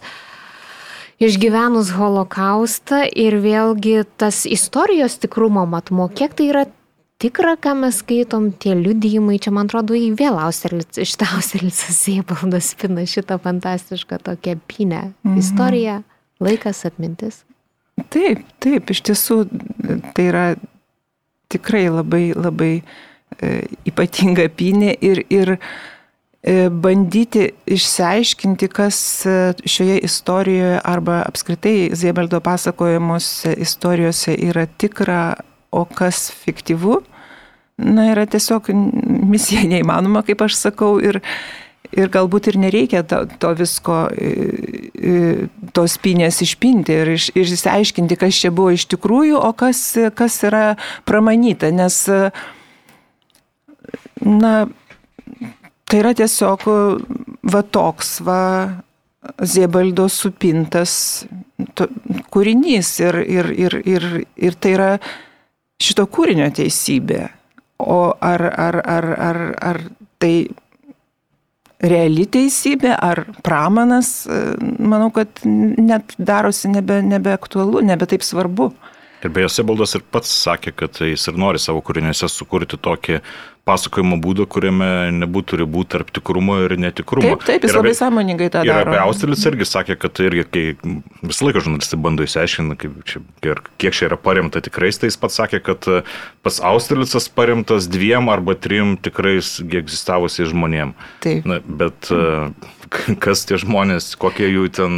[1.17, 6.65] išgyvenus holokaustą ir vėlgi tas istorijos tikrumo matmo, kiek tai yra
[7.23, 12.73] tikra, ką mes skaitom, tie liudijimai, čia man atrodo, į vėl Austerlic, šitą Austerlicas Siebaldas
[12.73, 15.05] spina šitą fantastišką tokią pinę.
[15.23, 15.39] Mhm.
[15.39, 16.01] Istorija,
[16.43, 17.43] laikas, atmintis.
[18.09, 19.43] Taip, taip, iš tiesų
[20.17, 20.45] tai yra
[21.53, 23.51] tikrai labai, labai e,
[23.87, 25.59] ypatinga pinė ir, ir e,
[26.69, 28.97] bandyti išsiaiškinti, kas
[29.29, 29.37] e,
[29.69, 35.21] šioje istorijoje arba apskritai Ziebaldo pasakojimuose istorijose yra tikra,
[35.73, 36.99] o kas fiktyvu,
[37.83, 41.19] na, yra tiesiog misija neįmanoma, kaip aš sakau, ir,
[41.91, 43.97] ir galbūt ir nereikia to, to visko,
[45.75, 49.83] tos pinės išpinti ir, iš, ir išsiaiškinti, kas čia buvo iš tikrųjų, o kas,
[50.17, 50.63] kas yra
[51.09, 51.99] pramanyta, nes,
[54.23, 54.55] na,
[55.89, 56.65] tai yra tiesiog
[57.53, 58.41] va toks, va,
[59.39, 61.23] Ziebaldo supintas
[61.77, 61.87] to,
[62.33, 64.89] kūrinys ir, ir, ir, ir, ir tai yra
[65.79, 67.21] šito kūrinio teisybė.
[67.83, 69.79] O ar, ar, ar, ar, ar
[70.21, 70.35] tai
[71.83, 74.39] reali teisybė ar pramanas, e,
[74.79, 78.71] manau, kad net darosi nebe, nebeaktualu, nebe taip svarbu.
[79.23, 83.21] Ir beje, Sebaldas ir pats sakė, kad jis ir nori savo kūriniuose sukurti tokį
[83.63, 87.29] pasakojimo būdą, kuriame nebūtų ribų tarp tikrumo ir netikrumo.
[87.37, 88.83] Taip, taip jis ir labai sąmoningai tą daro.
[88.83, 90.63] Ir apie Austerlicą irgi sakė, kad irgi, kai
[91.23, 95.39] visą laiką žurnalistai bando įsiaiškinti, kaip čia, kiek čia yra paremta tikrais, tai jis pats
[95.39, 95.87] sakė, kad
[96.43, 100.91] pas Austerlicas paremtas dviem arba trim tikrais egzistavusiais žmonėm.
[101.23, 101.47] Taip.
[101.47, 102.51] Na, bet uh,
[103.23, 104.93] kas tie žmonės, kokie jų ten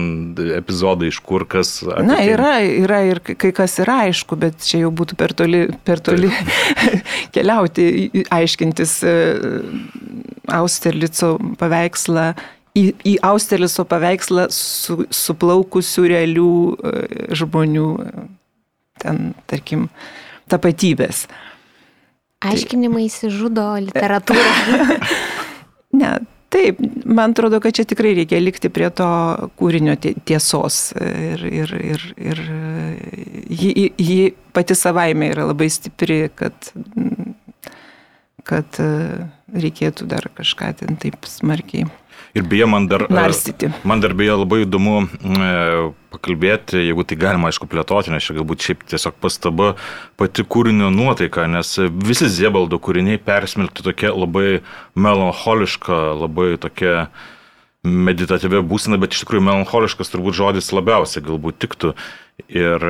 [0.55, 1.77] epizodai, iš kur kas.
[1.85, 6.01] Na, yra, yra ir kai kas yra aišku, bet čia jau būtų per toli, per
[6.03, 6.31] toli
[7.35, 7.87] keliauti,
[8.33, 9.15] aiškintis e,
[10.55, 12.33] Austerlico paveikslą.
[12.75, 16.93] Į, į Austerlico paveikslą su, suplaukusių realių e,
[17.39, 17.89] žmonių,
[19.01, 19.89] ten, tarkim,
[20.51, 21.25] tapatybės.
[22.45, 24.99] Aiškinimai įsižudo literatūrą.
[26.01, 26.11] ne,
[26.53, 29.07] Taip, man atrodo, kad čia tikrai reikia likti prie to
[29.59, 32.41] kūrinio tiesos ir, ir, ir, ir
[33.49, 34.19] ji, ji
[34.55, 36.69] pati savaime yra labai stipri, kad
[38.45, 38.89] kad e,
[39.55, 41.89] reikėtų dar kažką ten taip smarkiai.
[42.36, 43.70] Ir beje, man dar, Narstyti.
[43.88, 45.51] man dar beje labai įdomu e,
[46.11, 49.70] pakalbėti, jeigu tai galima, aišku, plėtoti, nes čia galbūt šiaip tiesiog pastaba
[50.20, 54.59] pati kūrinio nuotaika, nes visi Ziebaldo kūriniai persmelkti tokia labai
[54.99, 57.07] melancholiška, labai tokia
[57.86, 61.95] meditatyvia būsena, bet iš tikrųjų melancholiškas turbūt žodis labiausiai galbūt tiktų.
[62.51, 62.84] Ir,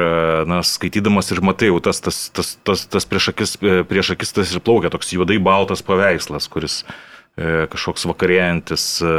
[0.49, 4.49] na, skaitydamas ir matai, jau tas, tas, tas, tas, tas prieš akis, prieš akis tas
[4.55, 9.09] ir plaukia, toks juodai baltas paveikslas, kuris E, kažkoks vakarėjantis e,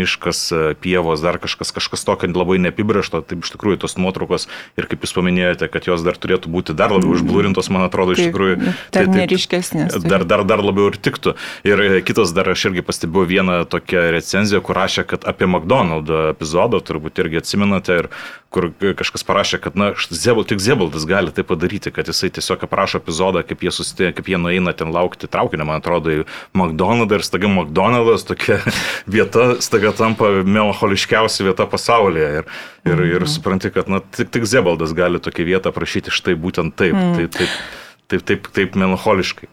[0.00, 4.48] miškas, e, pievos, dar kažkas, kažkas tokio labai neapibriešto, taip iš tikrųjų tos nuotraukos
[4.80, 8.30] ir kaip jūs paminėjote, kad jos dar turėtų būti dar labiau užblūrintos, man atrodo, iš
[8.30, 8.56] tikrųjų.
[8.64, 9.98] Dar tai, neriškesnės.
[10.06, 11.36] Dar, dar, dar labiau ir tiktų.
[11.68, 16.80] Ir kitas dar aš irgi pastebėjau vieną tokią recenziją, kur rašė, kad apie McDonald's epizodą,
[16.80, 18.10] turbūt irgi atsimenate, ir
[18.54, 23.00] kur kažkas parašė, kad, na, Zebal, tik Zebaldas gali tai padaryti, kad jisai tiesiog aprašo
[23.02, 27.26] epizodą, kaip jie, susitė, kaip jie nueina ten laukti traukinio, man atrodo, į McDonald's ir
[27.26, 28.60] staga McDonald's tokia
[29.16, 32.30] vieta, staga tampa melancholiškiausia vieta pasaulyje.
[32.34, 32.52] Ir,
[32.84, 33.14] ir, mhm.
[33.16, 36.94] ir supranti, kad, na, tik, tik Zebaldas gali tokią vietą prašyti štai būtent taip.
[36.94, 37.16] Mhm.
[37.18, 39.48] taip, taip taip, taip, taip melancholiškai.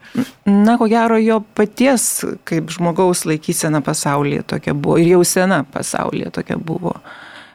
[0.46, 6.34] Na, ko gero, jo paties kaip žmogaus laikysena pasaulyje tokia buvo ir jau sena pasaulyje
[6.36, 6.98] tokia buvo.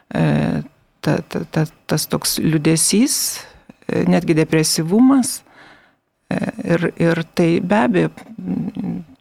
[0.09, 0.63] E,
[1.01, 3.43] ta, ta, ta, tas toks liudesys,
[3.87, 5.41] e, netgi depresyvumas.
[6.29, 6.39] E,
[6.73, 8.11] ir, ir tai be abejo,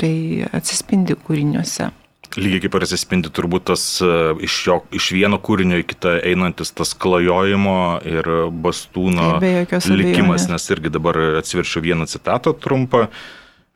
[0.01, 0.17] tai
[0.57, 1.93] atsispindi kūriniuose.
[2.37, 4.11] Lygiai kaip ir atsispindi turbūt tas e,
[4.45, 8.29] iš, jo, iš vieno kūrinio į kitą einantis tas klajojimo ir
[8.67, 13.07] bastūno tai likimas, nes irgi dabar atsiverčiu vieną citatą trumpą.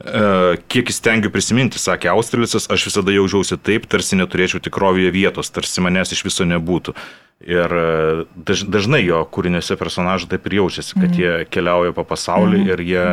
[0.01, 6.15] Kiek įstengiu prisiminti, sakė Austrilicas, aš visada jaučiausi taip, tarsi neturėčiau tikrovėje vietos, tarsi manęs
[6.17, 6.95] iš viso nebūtų.
[7.41, 12.59] Ir e, daž, dažnai jo kūriniuose personažai taip ir jaučiasi, kad jie keliauja po pasaulį
[12.59, 12.73] mm.
[12.75, 13.07] ir jie,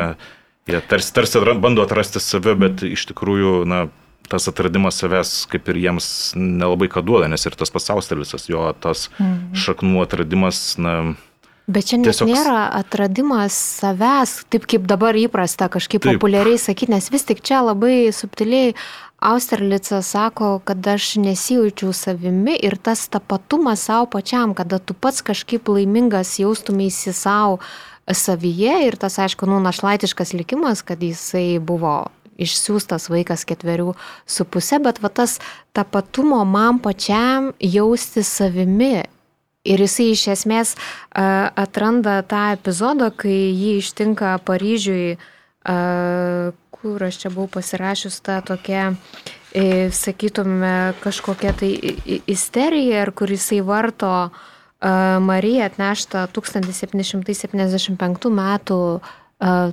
[0.74, 3.86] jie tarsi, tarsi bando atrasti save, bet iš tikrųjų, na,
[4.28, 9.08] tas atradimas savęs kaip ir jiems nelabai ką duoda, nes ir tas pasaustelis, jo tas
[9.56, 10.98] šaknų atradimas, na,
[11.68, 12.30] Bet čia net Tiesiog...
[12.32, 13.52] nėra atradimas
[13.82, 16.16] savęs, taip kaip dabar įprasta kažkaip taip.
[16.16, 18.72] populiariai sakyti, nes vis tik čia labai subtiliai
[19.20, 25.68] Austerlicas sako, kad aš nesijaučiu savimi ir tas tapatumas savo pačiam, kada tu pats kažkaip
[25.68, 27.58] laimingas jaustumėsi savo
[28.14, 32.08] savyje ir tas, aišku, nu, našlaitiškas likimas, kad jisai buvo
[32.38, 33.96] išsiųstas vaikas ketverių
[34.30, 35.40] su pusė, bet va tas
[35.74, 39.08] tapatumo man pačiam jausti savimi.
[39.68, 40.76] Ir jisai iš esmės
[41.12, 45.18] atranda tą epizodą, kai jį ištinka Paryžiui
[46.82, 48.96] kur aš čia buvau pasirašius tą tokią,
[49.54, 51.72] e, sakytume, kažkokią tai
[52.28, 54.30] isteriją, ar kur jisai varto
[54.78, 59.02] Mariją atneštą 1775 metų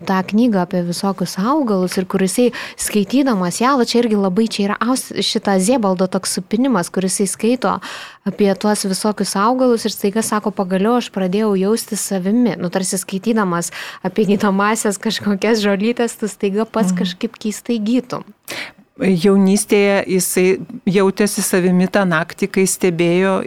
[0.07, 4.77] tą knygą apie visokius augalus ir kurisai skaitydamas ją, čia irgi labai čia yra
[5.25, 7.79] šitą Ziebaldo toks supinimas, kurisai skaito
[8.29, 13.73] apie tuos visokius augalus ir staiga sako, pagaliau aš pradėjau jausti savimi, nu tarsi skaitydamas
[14.05, 17.01] apie gydomasias kažkokias žolytės, tu staiga pats mhm.
[17.01, 18.29] kažkaip keistai gytum
[19.01, 20.47] jaunystėje jisai
[20.87, 23.41] jautėsi savimi tą naktį, kai stebėjo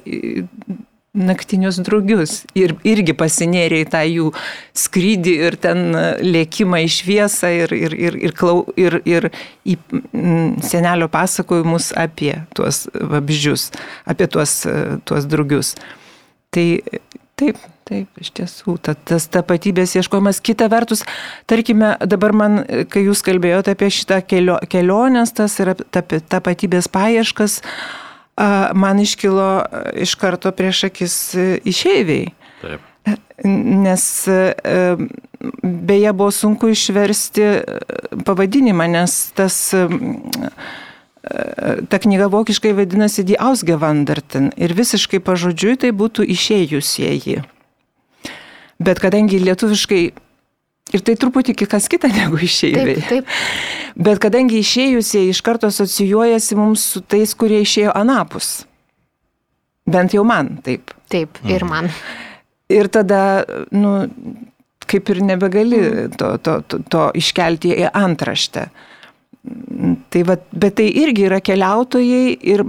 [1.17, 4.31] naktinius drugius ir irgi pasinėrė į tą jų
[4.77, 5.85] skrydį ir ten
[6.23, 9.29] lėkimą į šviesą ir, ir, ir, ir, klau, ir, ir
[9.67, 13.71] į mm, senelio pasakojimus apie tuos vabzdžius,
[14.09, 14.59] apie tuos,
[15.09, 15.75] tuos drugius.
[16.53, 16.67] Tai
[17.37, 20.41] taip, taip, iš tiesų, ta, tas tapatybės ieškojimas.
[20.43, 21.03] Kita vertus,
[21.49, 22.59] tarkime, dabar man,
[22.91, 27.61] kai jūs kalbėjote apie šitą kelio, kelionės, tas yra tapatybės paieškas,
[28.73, 32.29] man iškilo iš karto prieš akis e, išeiviai.
[32.61, 32.81] Taip.
[33.05, 33.15] E,
[33.47, 34.55] nes e,
[35.63, 37.47] beje buvo sunku išversti
[38.25, 39.57] pavadinimą, nes tas
[41.89, 47.41] ta knyga vokiškai vadinasi Die Ausgewanderten ir visiškai pažodžiui tai būtų išėjusieji.
[48.79, 50.01] Bet kadangi lietuviškai
[50.95, 52.85] Ir tai truputį kas kita negu išėjai.
[52.87, 53.37] Taip, taip.
[53.97, 58.61] Bet kadangi išėjusieji iš karto asocijuojasi mums su tais, kurie išėjo anapus.
[59.87, 60.93] Bent jau man taip.
[61.11, 61.71] Taip, ir mhm.
[61.71, 61.91] man.
[62.67, 63.21] Ir tada,
[63.71, 63.93] nu,
[64.87, 66.17] kaip ir nebegali mhm.
[66.19, 68.67] to, to, to, to iškelti į antraštę.
[70.11, 72.65] Tai va, bet tai irgi yra keliautojai ir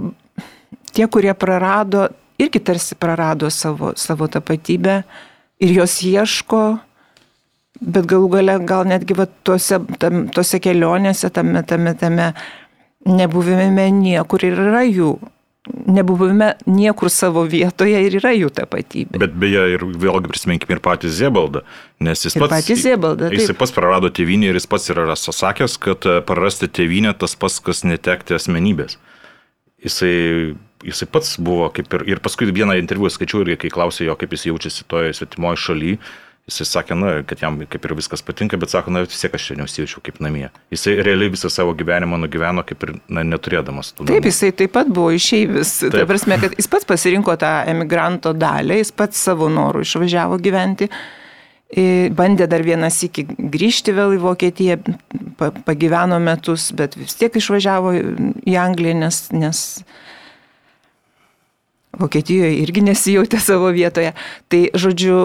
[0.95, 2.05] tie, kurie prarado,
[2.39, 5.01] irgi tarsi prarado savo, savo tapatybę
[5.59, 6.61] ir jos ieško
[7.81, 12.31] bet galų gale gal netgi va, tuose, tam, tuose kelionėse, tame, tame, tame
[13.07, 15.13] nebuvime niekur ir yra jų
[15.67, 19.19] nebuvime niekur savo vietoje ir yra jų tapatybė.
[19.21, 21.63] Bet beje, ir vėlgi prisiminkime ir patį Ziebaldą,
[22.05, 23.57] nes jis Ir pats, patį Ziebaldą, taip.
[23.59, 27.83] pats prarado tėvynę ir jis pats yra sakęs, kad e, prarasti tėvynę tas pats, kas
[27.83, 28.97] netekti asmenybės.
[29.83, 30.55] Jisai,
[30.85, 34.33] jisai pats buvo kaip ir, ir paskui vieną interviu skaičiau ir kai klausė jo, kaip
[34.35, 35.99] jis jaučiasi toje svetimoje šalyje,
[36.49, 39.49] jisai sakė, na, kad jam kaip ir viskas patinka, bet sako, na, vis tiek aš
[39.51, 40.49] čia nesijaučiu kaip namie.
[40.73, 44.07] Jisai realiai visą savo gyvenimą nugyveno kaip ir, na, neturėdamas tų.
[44.09, 44.33] Taip, namų.
[44.33, 45.75] jisai taip pat buvo išeivis.
[45.85, 46.09] Ta Taip.
[46.09, 50.89] prasme, kad jis pats pasirinko tą emigranto dalį, jis pats savo norų išvažiavo gyventi.
[52.17, 54.79] Bandė dar vienas iki grįžti vėl į Vokietiją,
[55.37, 57.93] pa, pagyveno metus, bet vis tiek išvažiavo
[58.49, 59.59] į Angliją, nes, nes
[61.99, 64.13] Vokietijoje irgi nesijautė savo vietoje.
[64.51, 65.19] Tai, žodžiu,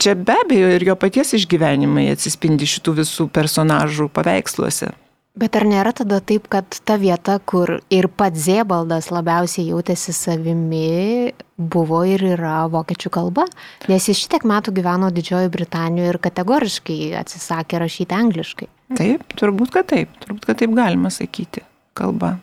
[0.00, 4.92] čia be abejo ir jo paties išgyvenimai atsispindi šitų visų personažų paveiksluose.
[5.34, 11.32] Bet ar nėra tada taip, kad ta vieta, kur ir pats Ziebaldas labiausiai jautėsi savimi,
[11.58, 13.48] buvo ir yra vokiečių kalba?
[13.90, 18.70] Nes jis šitiek metų gyveno Didžiojo Britanijoje ir kategoriškai atsisakė rašyti angliškai.
[18.94, 20.14] Taip, turbūt, kad taip.
[20.22, 21.64] Turbūt, kad taip galima sakyti.
[21.98, 22.36] Kalba.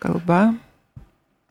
[0.00, 0.40] Kalba.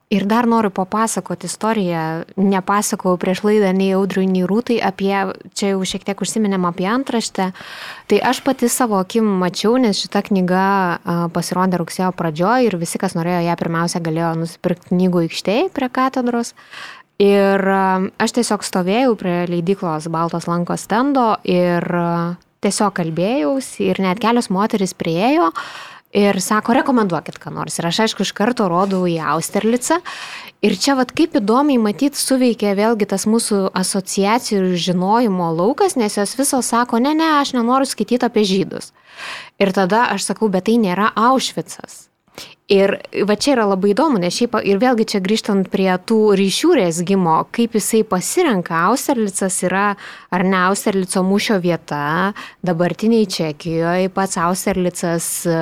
[0.07, 2.01] Ir dar noriu papasakoti istoriją,
[2.39, 5.11] nepasakojau prieš laidą nei audriui, nei rūtai apie,
[5.51, 7.49] čia jau šiek tiek užsiminėm apie antraštę.
[8.07, 10.67] Tai aš pati savo akim mačiau, nes šita knyga
[11.35, 16.53] pasirodė rugsėjo pradžioje ir visi, kas norėjo ją pirmiausia, galėjo nusipirkti knygų aikštėje prie katedros.
[17.19, 21.83] Ir aš tiesiog stovėjau prie leidyklos Baltos lankos stendo ir
[22.63, 25.51] tiesiog kalbėjausi ir net kelios moteris priejo
[26.15, 27.79] ir sako, rekomenduokit ką nors.
[27.79, 29.99] Ir aš aišku iš karto rodau į Austerlicą.
[30.65, 36.17] Ir čia vad kaip įdomiai matyti suveikia vėlgi tas mūsų asociacijų ir žinojimo laukas, nes
[36.17, 38.93] jos visos sako, ne, ne, aš nenoriu skaityti apie žydus.
[39.61, 42.07] Ir tada aš sakau, bet tai nėra Aušvicas.
[42.67, 46.73] Ir va čia yra labai įdomu, nes šiaip ir vėlgi čia grįžtant prie tų ryšių
[46.75, 49.85] rezgimo, kaip jisai pasirenka, Austerlicas yra
[50.35, 52.33] ar ne Austerlico mūšio vieta,
[52.67, 55.61] dabartiniai Čekijoje, pats Austerlicas e,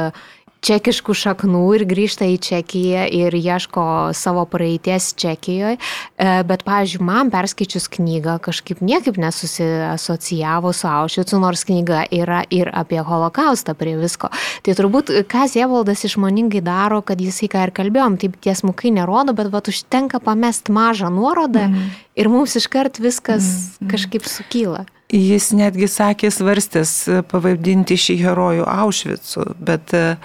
[0.66, 3.86] čekiškų šaknų ir grįžta į Čekiją ir ieško
[4.18, 5.78] savo praeities Čekijoje.
[6.18, 13.02] Bet, pavyzdžiui, man perskaičius knygą kažkaip niekaip nesusiasocijavo su Aušvicu, nors knyga yra ir apie
[13.06, 14.32] holokaustą prie visko.
[14.66, 19.52] Tai turbūt, ką Zievaldas išmoningai daro, kad jisai, ką ir kalbėjom, taip tiesmukai nerodo, bet
[19.54, 21.88] va užtenka pamest mažą nuorodą mm.
[22.16, 23.90] ir mums iškart viskas mm.
[23.92, 24.86] kažkaip sukyla.
[25.14, 26.94] Jis netgi sakė svarstęs
[27.30, 30.16] pavadinti šį herojų Aušvicu, bet e,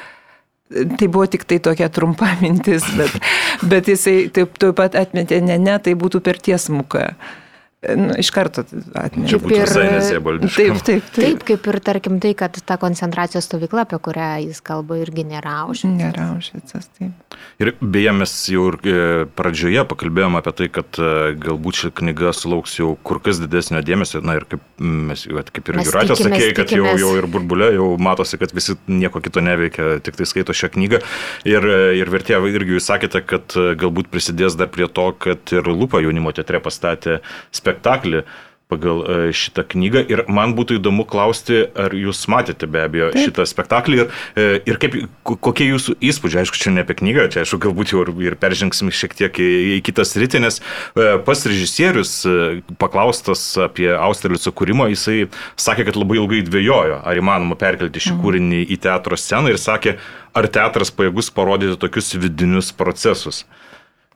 [0.71, 3.17] tai buvo tik tai tokia trumpa mintis, bet,
[3.67, 7.11] bet jisai taip, taip pat atmetė, ne, ne, tai būtų per tiesmuką.
[7.81, 9.71] Nu, iš karto būtų ir-.
[9.73, 11.07] Taip, taip, taip.
[11.17, 15.63] Taip, kaip ir tarkim tai, kad ta koncentracijos stovykla, apie kurią jis kalba, irgi nėra
[15.63, 15.95] Aušvicas.
[15.97, 17.39] Nėra Aušvicas, taip.
[17.61, 18.97] Ir beje, mes jau ir e,
[19.37, 24.21] pradžioje pakalbėjome apie tai, kad e, galbūt ši knyga sulauks jau kur kas didesnio dėmesio.
[24.29, 27.89] Na ir kaip, mes, vat kaip ir Juratė sakė, kad jau, jau ir burbulė, jau
[27.97, 31.01] matosi, kad visi nieko kito neveikia, tik tai skaito šią knygą.
[31.49, 35.73] Ir, e, ir vertė irgi jūs sakėte, kad galbūt prisidės dar prie to, kad ir
[35.73, 37.70] Lupa jaunimo teatre pastatė spektaklį
[38.71, 40.03] pagal e, šitą knygą.
[40.07, 43.27] Ir man būtų įdomu klausti, ar jūs matėte be abejo Taip.
[43.27, 44.97] šitą spektaklį ir, e, ir kaip,
[45.27, 48.37] ko- kokie jūsų įspūdžiai, aišku, čia ne apie knygą, čia aišku, galbūt jau ir, ir
[48.41, 52.13] peržengsim šiek tiek į, į kitas rytį, nes e, pas režisierius,
[52.81, 55.25] paklaustas apie Austerlico kūrimą, jisai
[55.59, 59.97] sakė, kad labai ilgai dvėjojo, ar įmanoma perkelti šį kūrinį į teatro sceną ir sakė,
[60.37, 63.43] ar teatras pajėgus parodyti tokius vidinius procesus.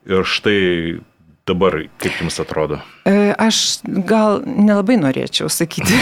[0.05, 1.01] Ir štai
[1.47, 2.79] dabar, kaip jums atrodo?
[3.05, 5.97] E, Aš gal nelabai norėčiau sakyti,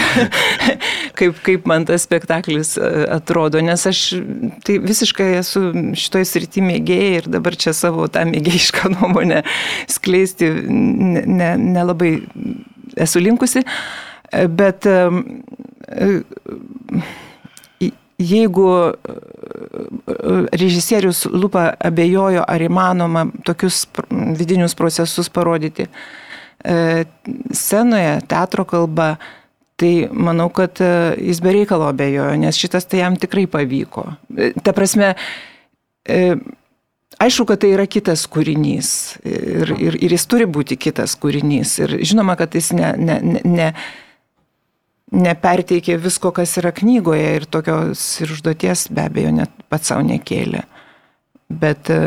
[1.18, 2.88] kaip, kaip man tas spektaklis e,
[3.18, 4.00] atrodo, nes aš
[4.64, 5.66] tai visiškai esu
[6.00, 9.42] šitoj srity mėgėja ir dabar čia savo tą mėgėjišką nuomonę
[9.92, 12.16] skleisti ne- ne- nelabai
[13.04, 13.64] esu linkusi,
[14.34, 14.86] E, bet
[18.18, 18.92] jeigu e,
[20.52, 23.84] režisierius Lupa abejojo, ar įmanoma tokius
[24.38, 25.88] vidinius procesus parodyti
[26.64, 27.04] e,
[27.52, 29.14] scenoje, teatro kalba,
[29.76, 34.06] tai manau, kad e, jis be reikalo abejojo, nes šitas tai jam tikrai pavyko.
[34.36, 35.14] E, Ta prasme,
[36.06, 36.36] e,
[37.18, 38.92] aišku, kad tai yra kitas kūrinys
[39.26, 41.76] ir, ir, ir jis turi būti kitas kūrinys.
[41.82, 43.68] Ir žinoma, kad jis ne, ne, ne, ne,
[45.14, 50.64] neperteikė visko, kas yra knygoje ir tokios ir užduoties be abejo net pats savo nekėlė.
[51.54, 52.00] Bet e,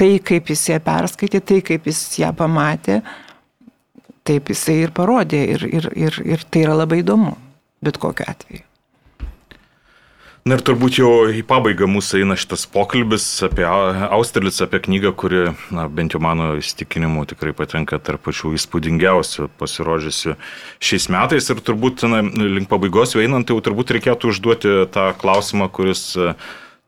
[0.00, 3.00] tai, kaip jis ją perskaitė, tai, kaip jis ją pamatė,
[4.24, 7.34] taip jisai ir parodė ir, ir, ir, ir tai yra labai įdomu,
[7.84, 8.64] bet kokiu atveju.
[10.44, 15.38] Na ir turbūt jau į pabaigą mūsų eina šitas pokalbis apie Austerlicą, apie knygą, kuri,
[15.72, 20.34] na, bent jau mano įstikinimu, tikrai patenka tarp pačių įspūdingiausių pasirodžiusių
[20.84, 21.48] šiais metais.
[21.48, 26.36] Ir turbūt, na, link pabaigos jau einant, jau turbūt reikėtų užduoti tą klausimą, kuris uh,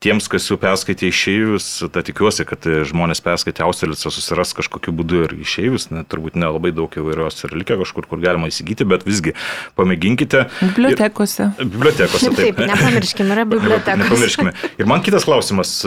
[0.05, 5.37] tiems, kas jau perskaitė išėjus, tai tikiuosi, kad žmonės perskaitė Austerlicą susiras kažkokiu būdu ir
[5.41, 9.37] išėjus, ne, turbūt nelabai daug įvairios ir likę kažkur, kur galima įsigyti, bet visgi
[9.79, 10.47] pamėginkite.
[10.61, 11.51] Bibliotekose.
[11.57, 12.61] Ir, bibliotekose, taip.
[12.61, 14.05] Taip, nepamirškime, yra bibliotekos.
[14.05, 14.55] Nepamirškime.
[14.77, 15.79] Ir man kitas klausimas.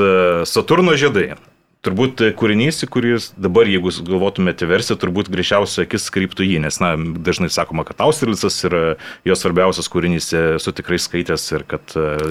[0.49, 1.33] Saturno žiedai.
[1.79, 7.47] Turbūt kūrinys, kuris dabar, jeigu galvotumėte versiją, turbūt grįžčiausia akis kryptų jį, nes, na, dažnai
[7.55, 8.81] sakoma, kad Austerlicas yra
[9.23, 10.27] jo svarbiausias kūrinys,
[10.57, 11.85] esu tikrai skaitęs ir kad,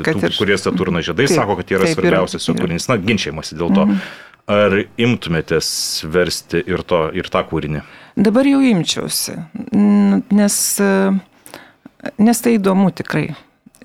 [0.04, 0.36] kad tų, ir...
[0.36, 3.88] kurie Saturno žiedai taip, sako, kad yra taip, svarbiausias jo kūrinys, na, ginčiamasi dėl to.
[3.88, 4.04] Mhm.
[4.52, 5.72] Ar imtumėtės
[6.08, 7.82] versti ir, to, ir tą kūrinį?
[8.20, 9.38] Dabar jau imčiausi,
[9.72, 10.62] nes,
[12.20, 13.30] nes tai įdomu tikrai.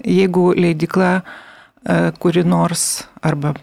[0.03, 1.17] Jeigu leidikla
[2.19, 3.55] kuri nors arba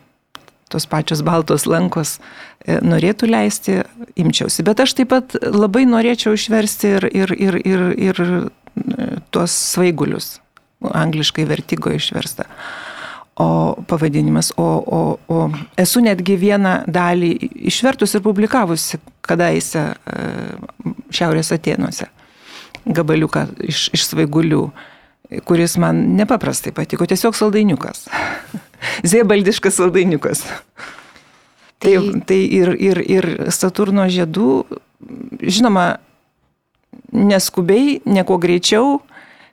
[0.71, 2.19] tos pačios baltos lankos
[2.65, 3.81] e, norėtų leisti,
[4.21, 4.65] imčiausi.
[4.67, 10.37] Bet aš taip pat labai norėčiau išversti ir, ir, ir, ir, ir e, tuos svaigulius,
[10.87, 12.47] angliškai vertigo išversta.
[13.41, 15.03] O pavadinimas, o, o,
[15.33, 15.43] o
[15.81, 17.33] esu netgi vieną dalį
[17.73, 20.25] išvertus ir publikavusi kadaise e,
[21.11, 22.11] Šiaurės Atenuose.
[22.87, 24.65] Gabaliuką iš, iš svaigulių,
[25.49, 28.07] kuris man nepaprastai patiko, tiesiog saldainiukas.
[29.07, 30.45] zėbaldiškas saldainiukas.
[31.81, 34.49] Tai, tai, tai ir, ir, ir Saturno žiedų,
[35.41, 35.95] žinoma,
[37.13, 38.99] neskubiai, nieko greičiau,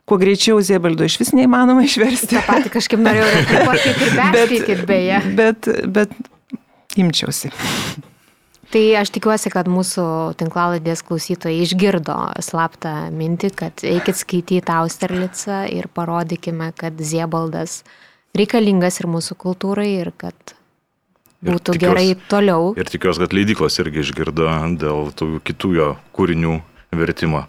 [0.08, 2.36] kuo greičiau Zėbaldo iš vis neįmanoma išversti.
[2.36, 5.22] Ta pati kažkaip norėjau replikuoti, ir perskaityti beje.
[5.40, 6.14] Bet, bet
[7.00, 7.52] imčiausi.
[8.68, 10.06] Tai aš tikiuosi, kad mūsų
[10.40, 17.86] tinklaladės klausytojai išgirdo slaptą mintį, kad eikit skaityti Austerlicą ir parodykime, kad Ziebaldas
[18.40, 20.56] reikalingas ir mūsų kultūrai ir kad
[21.46, 22.74] būtų ir tikiuos, gerai toliau.
[22.80, 26.60] Ir tikiuosi, kad leidyklos irgi išgirdo dėl tų kitų jo kūrinių
[26.98, 27.46] vertimo.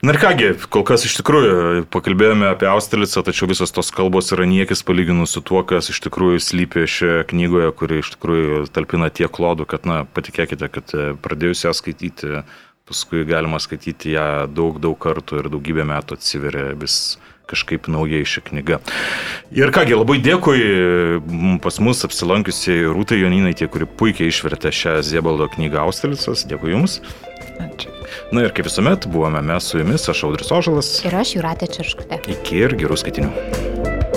[0.00, 4.46] Na ir kągi, kol kas iš tikrųjų pakalbėjome apie Austerlicą, tačiau visos tos kalbos yra
[4.48, 9.28] niekis palyginus su tuo, kas iš tikrųjų slypi šioje knygoje, kuri iš tikrųjų talpina tiek
[9.28, 12.40] klodų, kad, na, patikėkite, kad e, pradėjus ją skaityti,
[12.88, 17.18] paskui galima skaityti ją daug, daug kartų ir daugybę metų atsiveria vis
[17.50, 18.80] kažkaip naujai ši knyga.
[19.54, 20.60] Ir kągi, labai dėkui
[21.64, 26.46] pas mus apsilankiusiai Rūtai Joninai, tie, kuri puikiai išvertė šią Ziebaldo knygą Austelicas.
[26.50, 27.00] Dėkui Jums.
[27.60, 27.92] Ačiū.
[28.34, 30.92] Na ir kaip visuomet, buvome mes su Jumis, aš Audris Ožalas.
[31.06, 32.22] Ir aš Juratė Čirškutė.
[32.38, 34.09] Iki ir gerų skaitinių.